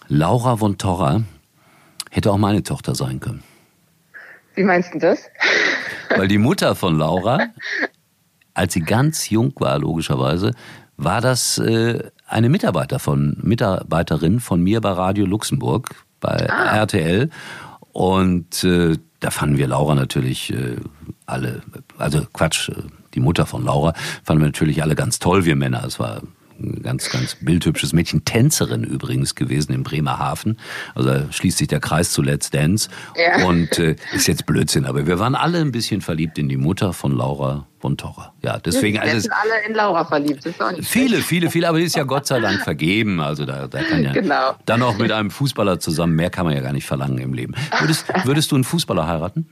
Laura 0.07 0.57
von 0.57 0.77
Torra 0.77 1.23
hätte 2.11 2.31
auch 2.31 2.37
meine 2.37 2.63
Tochter 2.63 2.95
sein 2.95 3.19
können. 3.19 3.43
Wie 4.55 4.63
meinst 4.63 4.93
du 4.93 4.99
das? 4.99 5.19
Weil 6.15 6.27
die 6.27 6.37
Mutter 6.37 6.75
von 6.75 6.97
Laura, 6.97 7.47
als 8.53 8.73
sie 8.73 8.81
ganz 8.81 9.29
jung 9.29 9.53
war, 9.57 9.77
logischerweise, 9.77 10.53
war 10.95 11.21
das 11.21 11.57
äh, 11.59 12.09
eine 12.25 12.49
Mitarbeiter 12.49 12.99
von, 12.99 13.37
Mitarbeiterin 13.41 14.39
von 14.39 14.61
mir 14.61 14.81
bei 14.81 14.91
Radio 14.91 15.25
Luxemburg, 15.25 15.89
bei 16.19 16.49
ah. 16.49 16.77
RTL. 16.77 17.29
Und 17.91 18.63
äh, 18.63 18.97
da 19.19 19.31
fanden 19.31 19.57
wir 19.57 19.67
Laura 19.67 19.93
natürlich 19.93 20.51
äh, 20.53 20.77
alle, 21.25 21.61
also 21.97 22.25
Quatsch, 22.33 22.69
äh, 22.69 22.75
die 23.13 23.19
Mutter 23.19 23.45
von 23.45 23.63
Laura 23.63 23.93
fanden 24.23 24.41
wir 24.41 24.47
natürlich 24.47 24.81
alle 24.81 24.95
ganz 24.95 25.19
toll, 25.19 25.45
wir 25.45 25.55
Männer. 25.55 25.83
Es 25.85 25.99
war 25.99 26.21
ein 26.59 26.81
ganz, 26.81 27.09
ganz 27.09 27.35
bildhübsches 27.35 27.93
Mädchen, 27.93 28.25
Tänzerin 28.25 28.83
übrigens 28.83 29.35
gewesen 29.35 29.73
in 29.73 29.83
Bremerhaven. 29.83 30.57
Also 30.95 31.09
da 31.09 31.31
schließt 31.31 31.57
sich 31.57 31.67
der 31.67 31.79
Kreis 31.79 32.11
zu 32.11 32.21
Let's 32.21 32.49
Dance. 32.49 32.89
Ja. 33.15 33.45
Und 33.45 33.79
äh, 33.79 33.95
ist 34.13 34.27
jetzt 34.27 34.45
Blödsinn, 34.45 34.85
aber 34.85 35.07
wir 35.07 35.19
waren 35.19 35.35
alle 35.35 35.59
ein 35.59 35.71
bisschen 35.71 36.01
verliebt 36.01 36.37
in 36.37 36.49
die 36.49 36.57
Mutter 36.57 36.93
von 36.93 37.11
Laura 37.11 37.67
von 37.79 37.95
Torra. 37.95 38.33
Ja, 38.41 38.57
deswegen. 38.57 39.01
Wir 39.01 39.21
sind 39.21 39.31
alle 39.31 39.67
in 39.67 39.75
Laura 39.75 40.03
verliebt. 40.05 40.43
Viele, 40.81 41.17
viele, 41.17 41.51
viele, 41.51 41.69
aber 41.69 41.77
die 41.77 41.85
ist 41.85 41.95
ja 41.95 42.03
Gott 42.03 42.25
sei 42.25 42.39
Dank 42.39 42.61
vergeben. 42.61 43.19
Also 43.21 43.45
da, 43.45 43.67
da 43.67 43.83
kann 43.83 44.03
ja 44.03 44.13
genau. 44.13 44.55
dann 44.65 44.81
auch 44.81 44.97
mit 44.97 45.11
einem 45.11 45.29
Fußballer 45.29 45.79
zusammen. 45.79 46.15
Mehr 46.15 46.29
kann 46.29 46.45
man 46.45 46.55
ja 46.55 46.61
gar 46.61 46.73
nicht 46.73 46.87
verlangen 46.87 47.19
im 47.19 47.33
Leben. 47.33 47.53
Würdest, 47.79 48.05
würdest 48.25 48.51
du 48.51 48.55
einen 48.55 48.63
Fußballer 48.63 49.07
heiraten? 49.07 49.47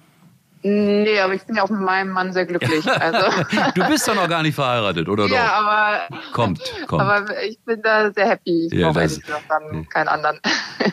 Nee, 0.68 1.20
aber 1.20 1.36
ich 1.36 1.44
bin 1.44 1.56
ja 1.56 1.64
auch 1.64 1.70
mit 1.70 1.82
meinem 1.82 2.10
Mann 2.10 2.34
sehr 2.34 2.46
glücklich. 2.48 2.84
Also. 2.96 3.44
du 3.76 3.88
bist 3.88 4.08
doch 4.08 4.16
noch 4.16 4.28
gar 4.28 4.42
nicht 4.42 4.56
verheiratet, 4.56 5.08
oder 5.08 5.24
doch? 5.28 5.36
Ja, 5.36 5.54
aber. 5.54 6.16
Kommt, 6.32 6.60
kommt. 6.88 7.02
Aber 7.02 7.44
ich 7.44 7.60
bin 7.60 7.82
da 7.84 8.12
sehr 8.12 8.30
happy. 8.30 8.68
Ich 8.68 8.74
ja, 8.74 8.88
brauche 8.88 9.02
ehrlich 9.02 9.22
gesagt 9.22 9.44
dann 9.48 9.88
keinen 9.90 10.08
anderen. 10.08 10.40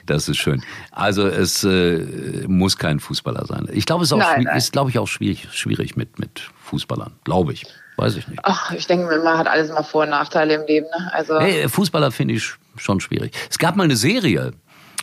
das 0.05 0.29
ist 0.29 0.37
schön. 0.37 0.63
Also 0.91 1.27
es 1.27 1.65
äh, 1.65 2.45
muss 2.49 2.77
kein 2.77 3.01
Fußballer 3.01 3.47
sein. 3.47 3.67
Ich 3.73 3.87
glaube, 3.87 4.03
es 4.03 4.09
ist, 4.09 4.13
auch 4.13 4.19
nein, 4.19 4.43
nein. 4.43 4.57
ist 4.59 4.73
glaube 4.73 4.91
ich, 4.91 4.99
auch 4.99 5.09
schwierig, 5.09 5.49
schwierig 5.53 5.97
mit, 5.97 6.19
mit 6.19 6.51
Fußballern. 6.65 7.15
Glaube 7.25 7.55
ich. 7.55 7.65
Weiß 7.97 8.17
ich 8.17 8.29
nicht. 8.29 8.41
Ach, 8.43 8.73
ich 8.73 8.87
denke, 8.87 9.21
man 9.23 9.39
hat 9.39 9.47
alles 9.47 9.71
mal 9.71 9.83
Vor- 9.83 10.03
und 10.03 10.11
Nachteile 10.11 10.55
im 10.55 10.67
Leben. 10.67 10.87
Ne? 10.87 11.11
Also 11.13 11.39
hey, 11.39 11.69
Fußballer 11.69 12.11
finde 12.11 12.35
ich 12.35 12.53
schon 12.77 13.01
schwierig. 13.01 13.33
Es 13.49 13.59
gab 13.59 13.77
mal 13.77 13.85
eine 13.85 13.97
Serie, 13.97 14.53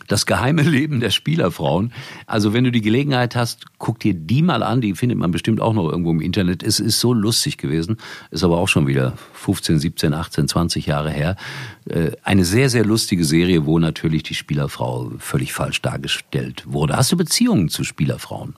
das 0.10 0.26
geheime 0.26 0.62
Leben 0.64 1.00
der 1.00 1.12
Spielerfrauen. 1.12 1.94
Also 2.26 2.54
wenn 2.54 2.66
du 2.66 2.72
die 2.72 2.82
Gelegenheit 2.82 3.36
hast, 3.36 3.66
guck 3.78 4.00
dir 4.00 4.14
die 4.14 4.42
mal 4.42 4.62
an. 4.62 4.82
Die 4.82 4.94
findet 4.96 5.18
man 5.18 5.32
bestimmt 5.32 5.62
auch 5.62 5.74
noch 5.74 5.90
irgendwo 5.90 6.12
im 6.12 6.20
Internet. 6.20 6.62
Es 6.62 6.82
ist 6.82 7.00
so 7.00 7.14
lustig 7.14 7.58
gewesen. 7.58 7.98
Ist 8.32 8.44
aber 8.44 8.58
auch 8.58 8.68
schon 8.68 8.88
wieder 8.88 9.14
15, 9.34 9.80
17, 9.80 10.14
18, 10.14 10.48
20 10.50 10.86
Jahre 10.86 11.12
her. 11.12 11.38
Äh, 11.86 12.12
eine 12.24 12.44
sehr, 12.44 12.70
sehr 12.70 12.84
lustige 12.84 13.24
Serie, 13.24 13.66
wo 13.66 13.80
natürlich 13.80 14.24
die 14.24 14.36
Spielerfrau 14.36 15.12
völlig 15.20 15.54
falsch 15.54 15.82
dargestellt 15.82 16.64
wurde. 16.68 16.98
Hast 16.98 17.12
du 17.12 17.18
Beziehungen 17.18 17.70
zu 17.70 17.84
Spielerfrauen? 17.84 18.56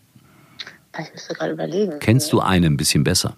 Ich 1.00 1.12
müsste 1.14 1.34
gerade 1.34 1.54
überlegen. 1.54 2.00
Kennst 2.00 2.34
du 2.34 2.40
eine 2.40 2.68
ein 2.68 2.78
bisschen 2.78 3.04
besser? 3.04 3.38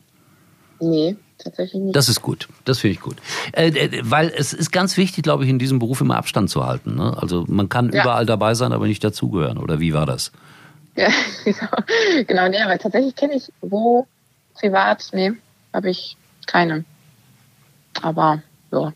Nee 0.79 1.15
tatsächlich 1.43 1.81
nicht. 1.81 1.95
Das 1.95 2.09
ist 2.09 2.21
gut. 2.21 2.47
Das 2.65 2.79
finde 2.79 2.95
ich 2.95 3.01
gut. 3.01 3.17
Äh, 3.51 3.67
äh, 3.67 4.01
weil 4.03 4.31
es 4.36 4.53
ist 4.53 4.71
ganz 4.71 4.97
wichtig, 4.97 5.23
glaube 5.23 5.43
ich, 5.43 5.49
in 5.49 5.59
diesem 5.59 5.79
Beruf 5.79 6.01
immer 6.01 6.17
Abstand 6.17 6.49
zu 6.49 6.65
halten. 6.65 6.95
Ne? 6.95 7.15
Also 7.17 7.45
man 7.47 7.69
kann 7.69 7.91
ja. 7.91 8.03
überall 8.03 8.25
dabei 8.25 8.53
sein, 8.53 8.71
aber 8.71 8.88
nicht 8.88 9.03
dazugehören. 9.03 9.57
Oder 9.57 9.79
wie 9.79 9.93
war 9.93 10.05
das? 10.05 10.31
Ja, 10.95 11.09
genau. 11.43 11.67
Genau, 12.27 12.47
nee, 12.49 12.62
aber 12.62 12.77
tatsächlich 12.77 13.15
kenne 13.15 13.36
ich 13.36 13.51
wo 13.62 14.07
privat, 14.53 15.09
nee, 15.13 15.33
habe 15.73 15.89
ich 15.89 16.17
keine. 16.45 16.86
Aber 18.01 18.41
ja. 18.71 18.93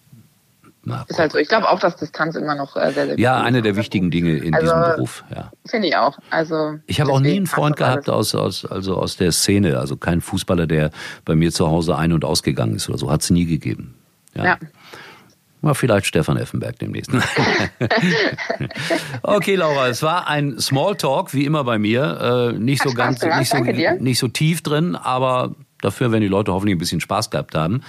Na, 0.90 1.04
Ist 1.10 1.20
halt 1.20 1.34
so. 1.34 1.38
Ich 1.38 1.50
glaube 1.50 1.68
auch, 1.70 1.80
dass 1.82 1.98
Distanz 1.98 2.36
immer 2.36 2.56
noch 2.56 2.78
äh, 2.78 2.94
sehr, 2.94 3.08
sehr 3.08 3.20
Ja, 3.20 3.42
eine 3.42 3.62
der 3.62 3.76
wichtigen 3.76 4.10
Dinge 4.10 4.38
in 4.38 4.54
Also, 4.56 4.68
diesem 4.68 4.82
Beruf. 4.96 5.26
Ja. 5.36 5.52
Finde 5.66 5.90
ich 5.90 5.98
auch. 5.98 6.18
Also 6.30 6.76
Ich 6.86 7.02
habe 7.02 7.12
auch 7.12 7.20
nie 7.20 7.36
einen 7.36 7.46
Freund 7.46 7.82
alles. 7.82 8.06
gehabt 8.06 8.10
aus, 8.10 8.34
aus, 8.36 8.66
also 8.66 8.96
aus 8.96 9.18
der 9.18 9.34
Szene, 9.34 9.78
also 9.80 9.98
kein 9.98 10.22
Fußballer, 10.22 10.66
der 10.66 10.92
bei 11.26 11.36
mir 11.36 11.52
zu 11.52 11.68
Hause 11.68 11.98
ein- 11.98 12.14
und 12.14 12.24
ausgegangen 12.24 12.76
ist 12.76 12.88
oder 12.88 12.98
so. 12.98 13.12
Hat 13.12 13.22
es 13.22 13.30
nie 13.32 13.46
gegeben. 13.46 13.96
Ja. 14.34 14.58
Mal 15.60 15.74
vielleicht 15.74 16.06
Stefan 16.06 16.38
Effenberg 16.38 16.80
demnächst. 16.80 17.12
okay, 19.24 19.56
Laura, 19.56 19.88
es 19.90 20.02
war 20.04 20.28
ein 20.28 20.58
Smalltalk, 20.60 21.34
wie 21.34 21.44
immer 21.46 21.64
bei 21.66 21.78
mir. 21.80 22.54
Äh, 22.56 22.60
nicht 22.60 22.80
Hat 22.82 22.88
so 22.90 22.94
Spaß 22.94 23.20
ganz, 23.20 23.40
nicht 23.40 23.50
so, 23.50 23.58
nicht 24.04 24.20
so 24.20 24.28
tief 24.30 24.62
drin, 24.62 24.96
aber 24.96 25.54
dafür 25.82 26.12
werden 26.12 26.22
die 26.22 26.28
Leute 26.30 26.54
hoffentlich 26.54 26.76
ein 26.76 26.80
bisschen 26.80 27.02
Spaß 27.02 27.30
gehabt 27.30 27.56
haben. 27.56 27.82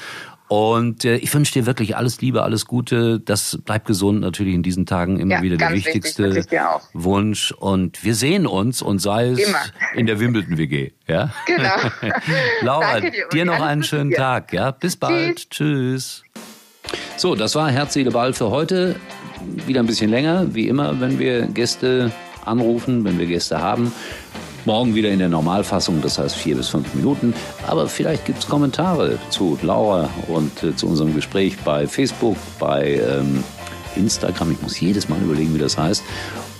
Und 0.48 1.04
äh, 1.04 1.16
ich 1.16 1.32
wünsche 1.34 1.52
dir 1.52 1.66
wirklich 1.66 1.96
alles 1.96 2.20
Liebe, 2.22 2.42
alles 2.42 2.64
Gute. 2.64 3.20
Das 3.20 3.58
bleibt 3.64 3.86
gesund 3.86 4.20
natürlich 4.20 4.54
in 4.54 4.62
diesen 4.62 4.86
Tagen 4.86 5.20
immer 5.20 5.36
Ja, 5.36 5.42
wieder 5.42 5.56
der 5.58 5.72
wichtig, 5.72 6.04
wichtigste 6.16 6.68
auch. 6.70 6.80
Wunsch. 6.94 7.52
Und 7.52 8.02
wir 8.02 8.14
sehen 8.14 8.46
uns 8.46 8.80
und 8.80 8.98
sei 9.00 9.28
es 9.28 9.40
Immer. 9.40 9.58
in 9.94 10.06
der 10.06 10.20
Wimbledon 10.20 10.56
WG. 10.56 10.92
Ja? 11.06 11.30
Genau. 11.46 11.76
Laura, 12.62 12.92
Danke 12.94 13.10
dir, 13.10 13.28
dir 13.30 13.44
noch 13.44 13.60
einen 13.60 13.82
schönen 13.82 14.10
dir. 14.10 14.16
Tag. 14.16 14.52
Ja? 14.54 14.70
Bis 14.70 14.96
bald. 14.96 15.50
Tschüss. 15.50 16.22
So, 17.18 17.34
das 17.34 17.54
war 17.54 17.70
Herz, 17.70 17.92
Seele, 17.92 18.10
Ball 18.10 18.32
für 18.32 18.50
heute. 18.50 18.96
Wieder 19.66 19.80
ein 19.80 19.86
bisschen 19.86 20.10
länger, 20.10 20.54
wie 20.54 20.66
immer, 20.68 20.98
wenn 21.00 21.18
wir 21.18 21.42
Gäste 21.46 22.10
anrufen, 22.46 23.04
wenn 23.04 23.18
wir 23.18 23.26
Gäste 23.26 23.60
haben. 23.60 23.92
Morgen 24.68 24.94
wieder 24.94 25.08
in 25.08 25.18
der 25.18 25.30
Normalfassung, 25.30 26.02
das 26.02 26.18
heißt 26.18 26.36
vier 26.36 26.54
bis 26.54 26.68
fünf 26.68 26.92
Minuten. 26.92 27.32
Aber 27.66 27.88
vielleicht 27.88 28.26
gibt 28.26 28.40
es 28.40 28.46
Kommentare 28.46 29.18
zu 29.30 29.58
Laura 29.62 30.10
und 30.26 30.62
äh, 30.62 30.76
zu 30.76 30.86
unserem 30.86 31.14
Gespräch 31.14 31.56
bei 31.64 31.86
Facebook, 31.86 32.36
bei 32.58 32.96
ähm, 32.96 33.42
Instagram. 33.96 34.52
Ich 34.52 34.60
muss 34.60 34.78
jedes 34.78 35.08
Mal 35.08 35.22
überlegen, 35.22 35.54
wie 35.54 35.58
das 35.58 35.78
heißt. 35.78 36.04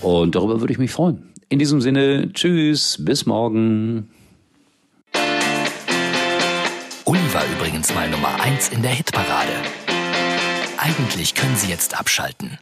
Und 0.01 0.33
darüber 0.33 0.59
würde 0.59 0.73
ich 0.73 0.79
mich 0.79 0.89
freuen. 0.89 1.31
In 1.49 1.59
diesem 1.59 1.81
Sinne, 1.81 2.33
tschüss, 2.33 2.97
bis 2.99 3.27
morgen. 3.27 4.09
Uli 7.05 7.19
war 7.31 7.43
übrigens 7.59 7.93
mal 7.93 8.09
Nummer 8.09 8.41
1 8.41 8.69
in 8.69 8.81
der 8.81 8.91
Hitparade. 8.91 9.53
Eigentlich 10.79 11.35
können 11.35 11.55
Sie 11.55 11.69
jetzt 11.69 11.99
abschalten. 11.99 12.57